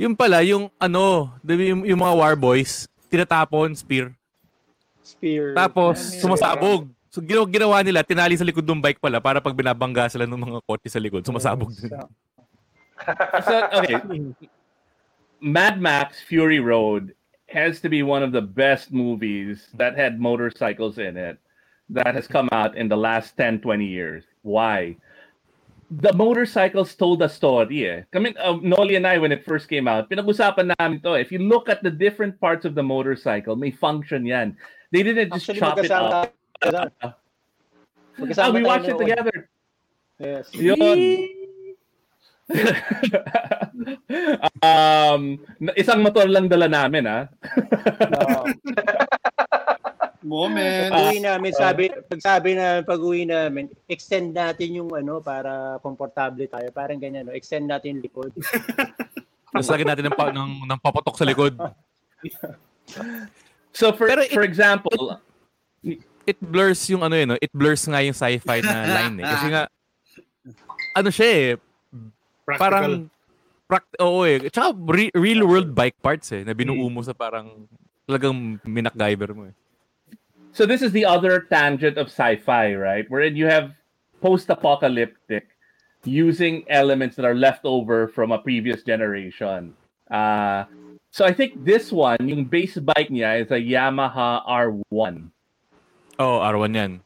[0.00, 4.16] Yung pala, yung ano, yung, yung mga war boys, tinatapon, spear.
[5.08, 5.56] Spear.
[5.56, 6.82] Tapos, Ano sumasabog.
[7.08, 10.36] So, ginawa, ginawa nila, tinali sa likod ng bike pala para pag binabangga sila ng
[10.36, 11.88] mga kotse sa likod, sumasabog din.
[13.48, 13.96] So, okay.
[15.40, 17.14] Mad Max Fury Road
[17.48, 21.40] has to be one of the best movies that had motorcycles in it
[21.88, 24.24] that has come out in the last 10, 20 years.
[24.42, 24.96] Why?
[25.88, 28.02] The motorcycles told a story eh.
[28.12, 31.16] Kami, uh, Noli and I, when it first came out, pinag-usapan namin to.
[31.16, 34.52] If you look at the different parts of the motorcycle, may function yan.
[34.92, 36.34] They didn't just Actually, chop it up.
[38.20, 39.48] Magkasama we watched it together.
[40.20, 40.52] Yes.
[40.52, 41.28] Yun.
[44.64, 45.36] um,
[45.76, 47.28] isang motor lang dala namin, ah.
[48.12, 48.44] Oo.
[50.28, 50.92] Moment.
[50.92, 55.80] Pag uwi namin, sabi, pag sabi na pag uwi namin, extend natin yung ano para
[55.80, 56.68] komportable tayo.
[56.68, 57.32] Parang ganyan, no?
[57.32, 58.30] extend natin yung likod.
[59.56, 61.56] Tapos lagyan natin ng, pa, ng, ng papatok sa likod.
[63.72, 65.16] So for Pero it- for example,
[66.28, 67.40] It blurs yung ano yun, no?
[67.40, 69.24] it blurs nga yung sci-fi na line eh.
[69.24, 69.62] Kasi nga,
[70.92, 71.46] ano siya eh,
[72.44, 72.60] Practical.
[72.60, 72.92] parang,
[73.64, 74.44] pract oo eh.
[74.52, 77.64] Tsaka re- real world bike parts eh, na binuo mo sa parang
[78.08, 79.54] Talagang minakgiver mo eh.
[80.52, 83.06] So this is the other tangent of sci-fi, right?
[83.08, 83.72] Wherein you have
[84.20, 85.46] post-apocalyptic
[86.04, 89.74] using elements that are left over from a previous generation.
[90.10, 90.64] Uh,
[91.10, 95.30] so I think this one, yung base bike niya is a Yamaha R1.
[96.18, 97.00] Oh, R1 yan.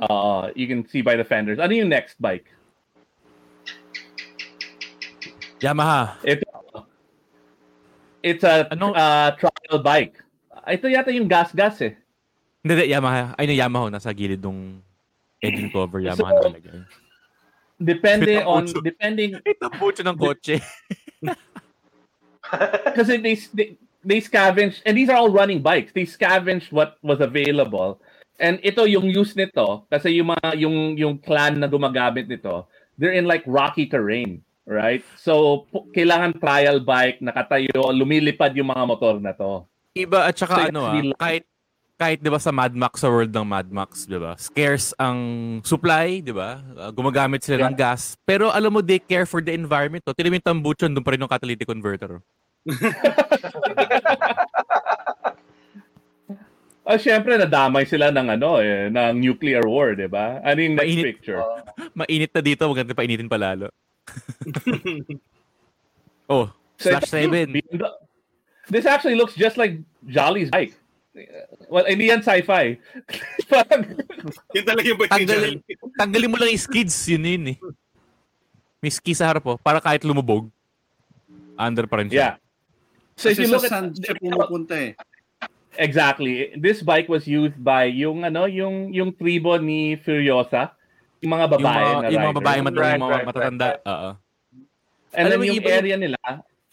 [0.00, 1.58] Uh, you can see by the fenders.
[1.58, 2.48] Ano yung next bike?
[5.60, 6.16] Yamaha.
[6.24, 6.86] Ito.
[8.22, 8.92] It's a Ano?
[8.92, 10.16] uh, trial bike.
[10.68, 11.96] Ito yata yung gas-gas eh.
[12.60, 13.34] Hindi, hindi, Yamaha.
[13.36, 13.86] Ay, no, Yamaha.
[13.88, 14.80] Nasa gilid ng
[15.40, 16.00] engine cover.
[16.00, 16.80] Yamaha So, nakalagay.
[17.80, 20.60] Depende on, depending, Ito po ng kotse.
[22.98, 23.68] kasi they, they
[24.04, 25.92] they scavenged and these are all running bikes.
[25.92, 28.00] They scavenged what was available.
[28.40, 32.64] And ito yung use nito kasi yung mga yung yung clan na gumagamit nito,
[32.96, 35.04] they're in like rocky terrain, right?
[35.20, 39.68] So kailangan trial bike nakatayo, lumilipad yung mga motor na to.
[39.92, 41.44] Iba at saka So, ano ah, kahit
[42.00, 44.32] kahit 'di ba sa Mad Max sa world ng Mad Max, 'di ba?
[44.40, 45.20] Scarce ang
[45.60, 46.64] supply, 'di ba?
[46.72, 48.16] Uh, gumagamit sila ng gas.
[48.24, 50.00] Pero alam mo they care for the environment.
[50.08, 50.16] To.
[50.16, 52.16] Tinamin tambuchon doon pa rin yung catalytic converter.
[52.16, 52.24] oh.
[56.90, 60.42] Ah, syempre nadamay sila ng ano eh, ng nuclear war, 'di ba?
[60.42, 61.06] Ano yung next Mainit.
[61.06, 61.38] picture?
[62.02, 63.70] Mainit na dito, wag natin painitin pa lalo.
[66.34, 67.52] oh, So, slash 7.
[68.72, 69.78] This actually looks just like
[70.08, 70.74] Jolly's bike.
[71.66, 72.78] Well, hindi yan sci-fi.
[74.54, 75.58] Yun talaga yung Tanggalin,
[75.98, 77.58] tanggalin mo lang yung skids, yun yun eh.
[78.78, 80.46] May ski sa harap oh, para kahit lumubog,
[81.58, 82.38] under pa rin yeah.
[82.38, 82.48] siya.
[83.20, 84.92] So if Kasi you sa look at sand siya pumupunta eh.
[85.76, 86.56] Exactly.
[86.56, 90.72] This bike was used by yung ano, yung yung tribo ni Furiosa,
[91.20, 93.68] yung mga babae yung mga, na yung mga babae mat- Right, yung mga right, matatanda.
[93.68, 94.10] right, Oo.
[95.10, 96.20] And Alam then yung iba yung- area nila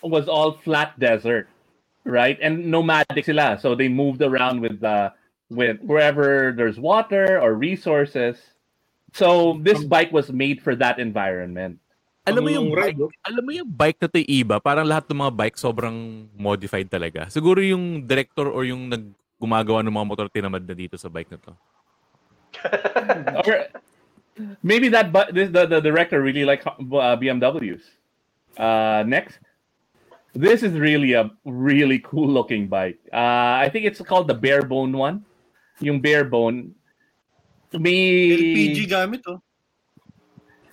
[0.05, 1.49] was all flat desert,
[2.07, 2.39] right?
[2.39, 3.59] And nomadic sila.
[3.59, 5.11] So they moved around with the
[5.51, 8.39] with wherever there's water or resources.
[9.13, 11.79] So this bike was made for that environment.
[12.27, 15.33] Alam mo yung bike, alam mo yung bike na to iba, parang lahat ng mga
[15.35, 17.31] bike sobrang modified talaga.
[17.31, 21.31] Siguro yung director or yung nag gumagawa ng mga motor tinamad na dito sa bike
[21.31, 21.51] na to.
[23.47, 23.71] or
[24.59, 27.85] maybe that but this the, the director really like uh, BMWs.
[28.59, 29.39] Uh, next,
[30.33, 32.99] this is really a really cool looking bike.
[33.11, 35.25] Uh, I think it's called the Barebone one.
[35.79, 36.71] Yung Barebone.
[37.73, 39.43] May LPG gamit oh.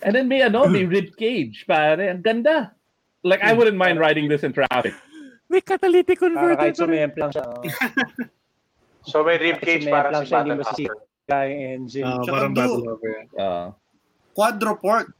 [0.01, 1.99] and then may ano, may rib cage, pare.
[1.99, 2.71] Ang ganda.
[3.23, 4.93] Like I wouldn't mind riding this in traffic.
[5.49, 7.45] May catalytic Para converter kahit pa lang siya.
[7.45, 7.61] oh.
[9.05, 10.73] So may rib cage Sumemp parang lang si siya, hindi Battle mo Hopper.
[10.73, 12.05] sisira yung engine.
[12.09, 13.27] Ah, Tsaka parang do- battle over yan.
[13.37, 13.67] Uh,
[14.35, 15.13] Quadropork.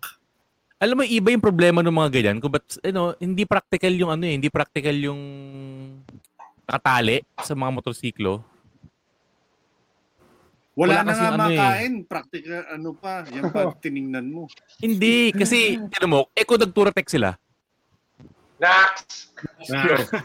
[0.85, 2.37] Alam mo, iba yung problema ng mga ganyan.
[2.37, 5.21] Kung ba't, ano, hindi practical yung ano eh, hindi practical yung
[6.69, 8.45] nakatali sa mga motorsiklo.
[10.77, 11.57] Wala, Wala na nga ano eh.
[11.57, 11.93] makain.
[12.05, 13.25] Practical, ano pa.
[13.33, 14.45] Yan pa, tiningnan mo.
[14.77, 17.33] Hindi, kasi, tinan mo, eh kung nag-Touratech sila,
[18.55, 19.33] Nax!
[19.67, 20.23] Ah,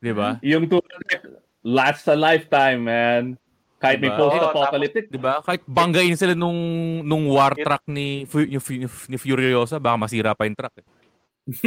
[0.00, 0.40] di ba?
[0.40, 3.22] yung Touareg lasts a lifetime, man.
[3.82, 4.18] Kahit may Diba?
[4.22, 5.10] post-apocalyptic.
[5.10, 5.42] Di ba?
[5.42, 6.54] Kahit banggain sila nung
[7.02, 10.70] nung war truck ni ni, Fu- ni Furiosa, baka masira pa yung truck.
[10.78, 10.86] Eh.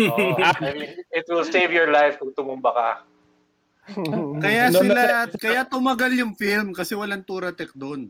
[0.07, 3.03] Oh, I mean, it will save your life kung tumumba ka.
[4.43, 8.07] Kaya sila, kaya tumagal yung film kasi walang Touratech doon.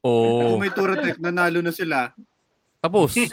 [0.00, 0.56] Oo.
[0.56, 2.16] Kung may Touratech, nanalo na sila.
[2.80, 3.12] Tapos.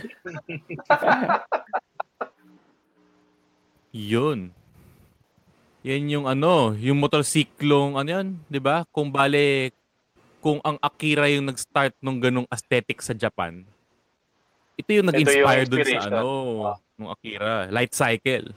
[3.95, 4.51] Yun.
[5.87, 8.83] Yan yung ano, yung motorsiklong ano yan, 'di ba?
[8.89, 9.69] Kung bale
[10.45, 13.65] kung ang Akira yung nag-start nung ganung aesthetic sa Japan.
[14.77, 16.29] Ito yung nag-inspire dun sa ano,
[17.01, 18.53] nung Akira, light cycle.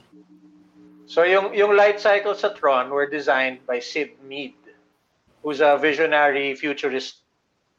[1.09, 4.53] So yung yung light cycles sa Tron were designed by Sid Mead,
[5.41, 7.25] who's a visionary futurist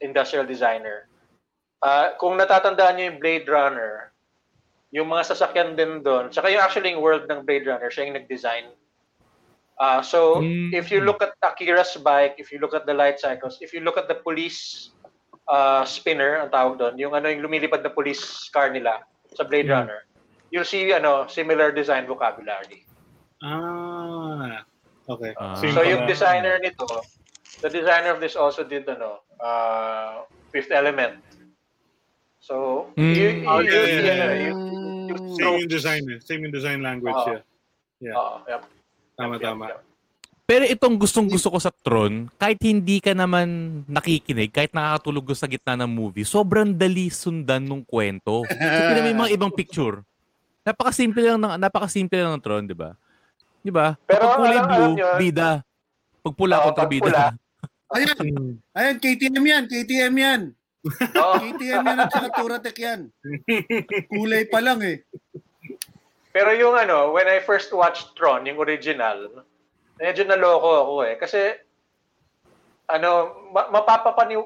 [0.03, 1.07] industrial designer.
[1.79, 4.11] Ah, kung natatandaan niyo yung Blade Runner,
[4.91, 8.19] yung mga sasakyan din doon, tsaka yung actually yung world ng Blade Runner, siya yung
[8.19, 8.75] nag-design.
[9.81, 10.69] Ah, so Mm.
[10.71, 13.81] if you look at Akira's bike, if you look at the light cycles, if you
[13.81, 14.93] look at the police
[15.49, 18.21] uh, spinner, ang tawag doon, yung ano yung lumilipad na police
[18.53, 19.01] car nila
[19.33, 19.73] sa Blade Mm.
[19.73, 19.99] Runner,
[20.47, 22.85] you'll see ano similar design vocabulary.
[23.41, 24.61] ah,
[25.09, 25.33] okay.
[25.57, 25.89] Same So pala.
[25.89, 26.85] yung designer nito,
[27.59, 31.17] the designer of this also did ano, uh, Fifth Element.
[32.37, 33.13] So Mm.
[33.17, 34.33] you, you, Oh, you, yeah, yeah, yeah.
[34.37, 34.53] you,
[35.09, 36.19] you Same stroke- yung design eh.
[36.21, 37.33] Same yung design language, Oo.
[37.33, 37.43] yeah.
[37.99, 38.15] Yeah.
[38.15, 38.61] Oo, yep,
[39.13, 39.65] Tama, yep, tama.
[39.67, 39.79] yep.
[40.43, 43.47] Pero itong gustong gusto ko sa Tron, kahit hindi ka naman
[43.87, 48.43] nakikinig, kahit nakakatulog ka sa gitna ng movie, sobrang dali sundan nung kwento.
[48.91, 50.03] Mo yung mga ibang picture.
[50.61, 52.93] Napakasimple lang ng napakasimple lang ng Tron, 'di ba?
[53.63, 53.95] 'Di ba?
[54.03, 55.51] Pero Kapag kulay alam- blue, nyo, bida.
[56.21, 57.01] Pag pula, Oo, kontrabida.
[57.01, 57.25] pag pula.
[57.95, 58.15] Ayan,
[58.71, 60.41] ayan, KTM yan, KTM yan.
[61.13, 61.33] Oo.
[61.37, 63.11] KTM yan at saka Turatec yan.
[64.07, 65.03] Kulay pa lang eh.
[66.31, 69.43] Pero yung ano, when I first watched Tron, yung original,
[69.99, 71.15] medyo naloko ako eh.
[71.19, 71.39] Kasi,
[72.87, 74.39] ano, ma- mapapapaniw...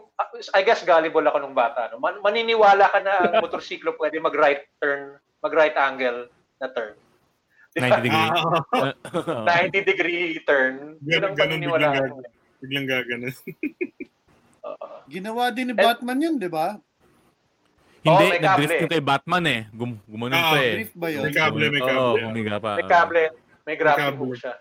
[0.53, 1.93] I guess gullible ako nung bata.
[1.93, 2.01] No?
[2.01, 6.97] Man- maniniwala ka na ang motorsiklo pwede mag-right turn, mag-right angle na turn.
[7.75, 8.31] 90 degree.
[8.75, 10.95] Ah, 90 degree turn.
[11.03, 12.17] Yun Ganun, ang ganun, paniniwala biglang ko.
[12.63, 13.33] Biglang gaganon.
[15.13, 16.81] Ginawa din ni Batman yun, di ba?
[18.05, 19.61] Hindi, Oo, may nag-drift yung kay Batman eh.
[19.73, 20.73] Gum gumanon Ah, pa eh.
[20.77, 21.23] Drift ba yun?
[21.25, 22.21] May kable, may kable.
[22.21, 22.71] humiga pa.
[22.77, 23.23] May kable,
[23.65, 24.13] may kable.
[24.15, 24.53] hook siya.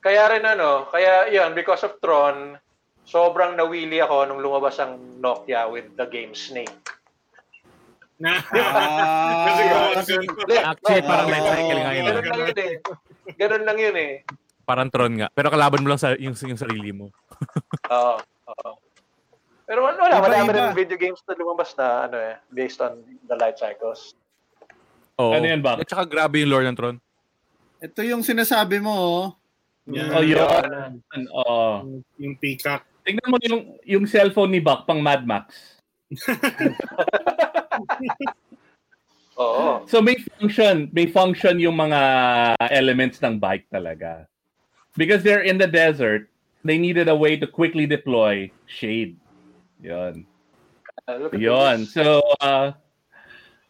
[0.00, 2.58] Kaya rin ano, kaya yun, because of Tron,
[3.04, 6.74] sobrang nawili ako nung lumabas ang Nokia with the game Snake.
[8.16, 10.14] Na, Ah, Kasi
[10.56, 11.32] Actually, parang Oo.
[11.32, 12.04] life cycle nga yun.
[12.04, 12.72] Ganun lang yun eh.
[13.32, 14.12] Ganun lang yun eh.
[14.64, 15.28] Parang Tron nga.
[15.30, 17.14] Pero kalaban mo lang sa yung, yung sarili mo.
[17.88, 18.14] Oo.
[18.44, 18.70] oo.
[19.64, 20.28] Pero wala, wala Iba-iba.
[20.28, 24.12] marami rin video games na lumabas na ano eh, based on the life cycles.
[25.16, 25.32] Oo.
[25.32, 25.80] Ano yan, Bak?
[25.80, 26.96] At saka grabe yung lore ng Tron.
[27.80, 29.24] ito yung sinasabi mo, oh.
[29.88, 30.08] Yan.
[30.12, 31.00] Oh, yun.
[31.28, 31.60] Oo.
[32.16, 32.84] Yung peacock.
[33.04, 35.76] Tingnan mo yung, yung cellphone ni Bak pang Mad Max.
[39.34, 39.82] Oo.
[39.90, 42.00] So may function, may function yung mga
[42.70, 44.24] elements ng bike talaga.
[44.96, 46.30] Because they're in the desert,
[46.64, 49.18] they needed a way to quickly deploy shade.
[49.84, 50.24] Yon.
[51.04, 51.84] Uh, look Yon.
[51.84, 52.72] So uh,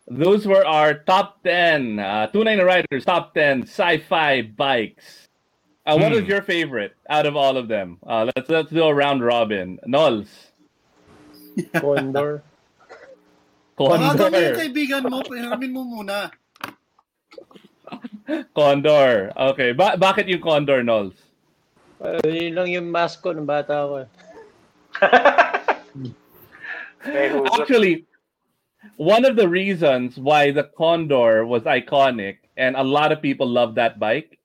[0.06, 5.26] those were our top 10 uh, 29 Riders top 10 sci-fi bikes.
[5.84, 6.30] Uh, what is Hmm.
[6.30, 7.98] your favorite out of all of them?
[8.06, 9.76] Uh, let's let's do a round robin.
[9.84, 10.30] Nols.
[11.76, 12.40] Condor.
[13.74, 14.54] Baka kami yung Condor.
[14.54, 16.30] kaibigan mo, pahiramin mo muna.
[18.54, 19.34] Condor.
[19.52, 19.72] Okay.
[19.74, 21.12] Ba- bakit yung Condor, Nols?
[22.00, 23.96] Uh, yun lang yung mask ko nung bata ako.
[25.95, 26.12] eh.
[27.61, 28.07] Actually,
[28.97, 33.74] one of the reasons why the Condor was iconic and a lot of people love
[33.76, 34.38] that bike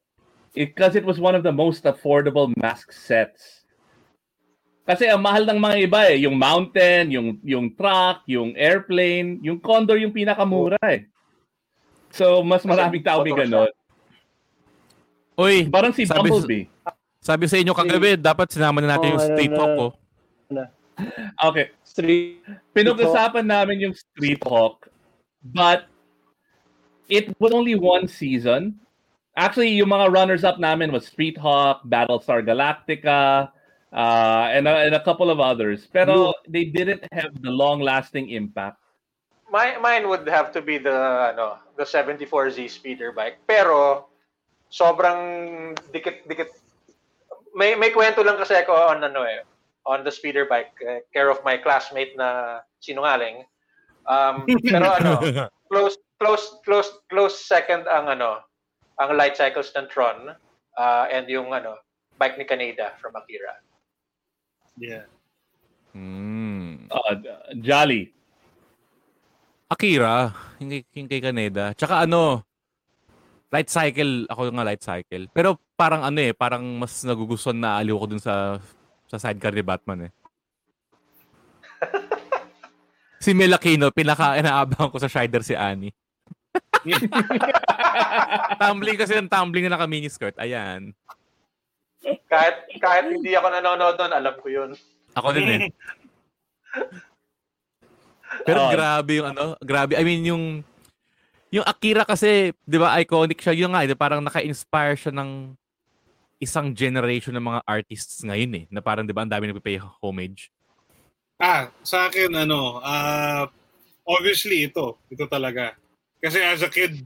[0.53, 3.63] because it was one of the most affordable mask sets.
[4.83, 9.61] Kasi ang mahal ng mga iba eh, yung mountain, yung yung truck, yung airplane, yung
[9.61, 11.05] Condor yung pinakamura eh.
[12.09, 13.69] So, mas maraming tao may ganon.
[15.37, 16.65] Uy, Parang si Sabi- Bumblebee.
[17.21, 19.87] sabi sa inyo kagabi, dapat sinama na natin yung ano street na- hawk ko.
[21.43, 21.71] Okay.
[21.83, 22.43] Street.
[22.75, 24.87] Pinag-usapan namin yung Street Hawk,
[25.43, 25.87] but
[27.07, 28.79] it was only one season.
[29.35, 33.49] Actually, yung mga runners-up namin was Street Hawk, Battlestar Galactica,
[33.93, 35.87] uh, and, a, and a couple of others.
[35.91, 38.77] Pero they didn't have the long-lasting impact.
[39.49, 43.39] My, mine would have to be the ano, the 74Z speeder bike.
[43.47, 44.05] Pero
[44.69, 46.53] sobrang dikit-dikit.
[47.57, 49.41] May may kwento lang kasi ako on ano eh,
[49.89, 53.41] on the speeder bike eh, care of my classmate na sinungaling.
[54.05, 55.17] Um, pero ano,
[55.65, 58.45] close close close close second ang ano,
[59.01, 60.37] ang light cycles ng Tron
[60.77, 61.81] uh, and yung ano,
[62.21, 63.57] bike ni Canada from Akira.
[64.77, 65.09] Yeah.
[65.97, 66.85] Hmm.
[66.93, 67.17] Uh,
[67.57, 68.13] Jolly.
[69.69, 71.77] Akira, yung kay, yung kay Kaneda.
[71.77, 72.41] Tsaka ano,
[73.53, 75.29] light cycle, ako nga light cycle.
[75.29, 78.57] Pero parang ano eh, parang mas nagugustuhan na aliw ko dun sa
[79.09, 80.11] sa sidecar ni Batman eh.
[83.23, 85.91] si Mel Aquino, pinaka inaabangan ko sa Shider si Annie.
[88.61, 90.37] tumbling kasi ng tumbling na naka miniskirt.
[90.39, 90.93] Ayan.
[92.29, 94.71] Kahit kahit hindi ako nanonood doon, alam ko 'yun.
[95.13, 95.59] Ako din eh.
[98.45, 98.71] Pero Oh.
[98.71, 99.97] grabe yung ano, grabe.
[99.97, 100.43] I mean yung
[101.49, 103.57] yung Akira kasi, 'di ba, iconic siya.
[103.57, 105.57] Yung nga, eh, parang naka-inspire siya ng
[106.39, 110.49] isang generation ng mga artists ngayon eh, na parang 'di ba, ang dami nagpe-pay homage.
[111.39, 113.47] Ah, sa akin, ano, ah,
[114.03, 114.99] obviously ito.
[115.07, 115.79] Ito talaga.
[116.19, 116.99] Kasi as a kid,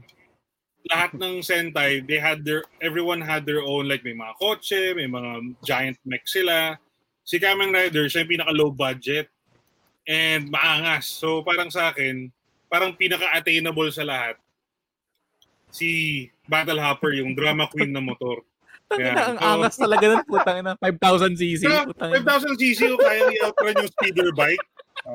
[0.90, 5.06] lahat ng Sentai, they had their, everyone had their own, like may mga kotse, may
[5.06, 6.74] mga giant mech sila.
[7.22, 9.30] Si Kamen Rider, siya yung pinaka low budget
[10.04, 11.08] and maangas.
[11.08, 12.28] So parang sa akin,
[12.66, 14.36] parang pinaka-attainable sa lahat.
[15.70, 18.42] Si Battle Hopper, yung drama queen na motor.
[18.84, 19.26] Tangina, Yeah.
[19.26, 20.72] ang So- angas talaga ng putang ina.
[20.76, 21.62] 5,000 cc.
[21.62, 22.16] Pero Putang ina.
[22.20, 24.64] 5,000 cc ko kaya i-outrun yung speeder bike.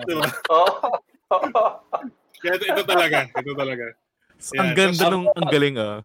[0.05, 0.25] Diba?
[0.53, 1.61] Oo.
[2.39, 3.17] Kaya ito, ito talaga.
[3.29, 3.85] Ito talaga.
[4.55, 5.99] Ang Yeah, ganda tas- nung, ang galing ah.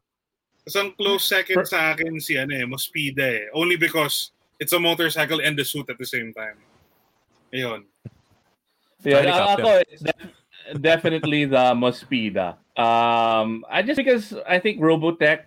[0.65, 3.53] Tapos ang close second sa akin si ano eh, Mospida eh.
[3.53, 6.57] Only because it's a motorcycle and the suit at the same time.
[7.49, 7.85] Ayun.
[9.05, 9.69] Yeah, a- ako,
[10.01, 10.33] def-
[10.81, 12.57] definitely the Mospida.
[12.75, 15.45] Um, I just because I think Robotech,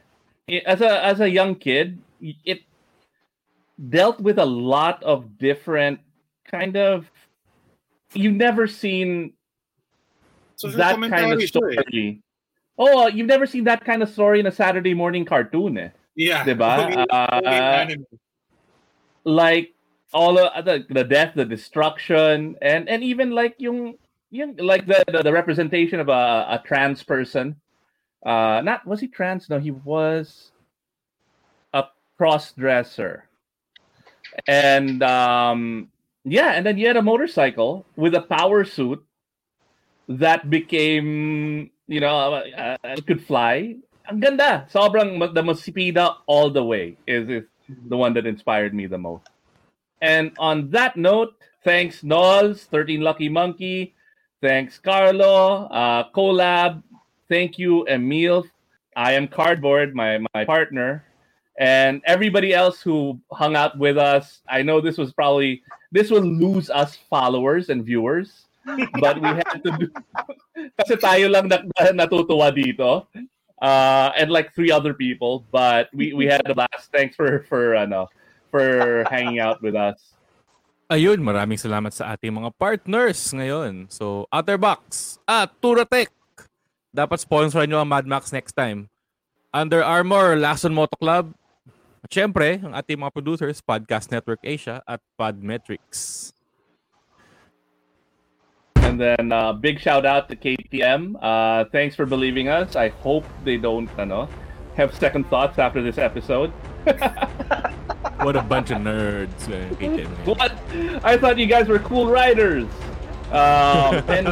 [0.63, 2.61] as a as a young kid, it
[3.89, 5.99] dealt with a lot of different
[6.49, 7.09] kind of
[8.13, 9.33] you've never seen
[10.55, 12.21] Social that kind of story.
[12.79, 15.89] Oh, you've never seen that kind of story in a Saturday morning cartoon, eh?
[16.15, 16.43] Yeah.
[16.43, 16.77] Diba?
[16.85, 18.05] Only- only Uh,
[19.23, 19.73] like
[20.13, 23.95] all of the, the death, the destruction, and and even like yung
[24.31, 27.55] yung like the the, the representation of a, a trans person.
[28.25, 29.49] Uh, not was he trans?
[29.49, 30.51] No, he was
[32.17, 33.25] cross dresser,
[34.47, 35.89] and um,
[36.25, 39.03] yeah, and then he had a motorcycle with a power suit
[40.09, 43.75] that became you know uh, uh, could fly.
[44.07, 44.67] Ang ganda.
[44.71, 49.27] Sobrang the Mosipida all the way is, is the one that inspired me the most.
[50.01, 53.95] And on that note, thanks Nols, 13 Lucky Monkey,
[54.41, 56.83] thanks Carlo, uh, Collab,
[57.27, 58.45] thank you Emil.
[58.95, 61.03] I am Cardboard, my my partner,
[61.57, 64.41] and everybody else who hung out with us.
[64.47, 68.45] I know this was probably this will lose us followers and viewers,
[69.01, 69.87] but we had to do
[70.77, 71.61] kasi tayo lang na,
[71.93, 73.05] natutuwa dito.
[73.57, 76.93] Uh, and like three other people, but we, we had a blast.
[76.93, 78.05] Thanks for for ano,
[78.53, 80.13] for hanging out with us.
[80.93, 83.89] Ayun, maraming salamat sa ating mga partners ngayon.
[83.89, 86.13] So, Otterbox at Turatech.
[86.95, 88.87] Dapat sponsoran nyo ang Mad Max next time.
[89.51, 91.33] Under Armour, Lason Moto Club.
[92.03, 96.31] At syempre, ang ating mga producers, Podcast Network Asia at Podmetrics.
[98.85, 101.19] And then uh, big shout out to KTM.
[101.19, 102.75] Uh, thanks for believing us.
[102.75, 104.29] I hope they don't ano,
[104.79, 106.53] have second thoughts after this episode.
[108.17, 109.45] What a bunch of nerds.
[109.45, 110.09] eh, KTM.
[110.25, 110.51] What?
[111.05, 112.65] I thought you guys were cool riders.
[113.29, 114.27] Um, and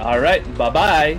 [0.00, 1.18] all right, bye bye.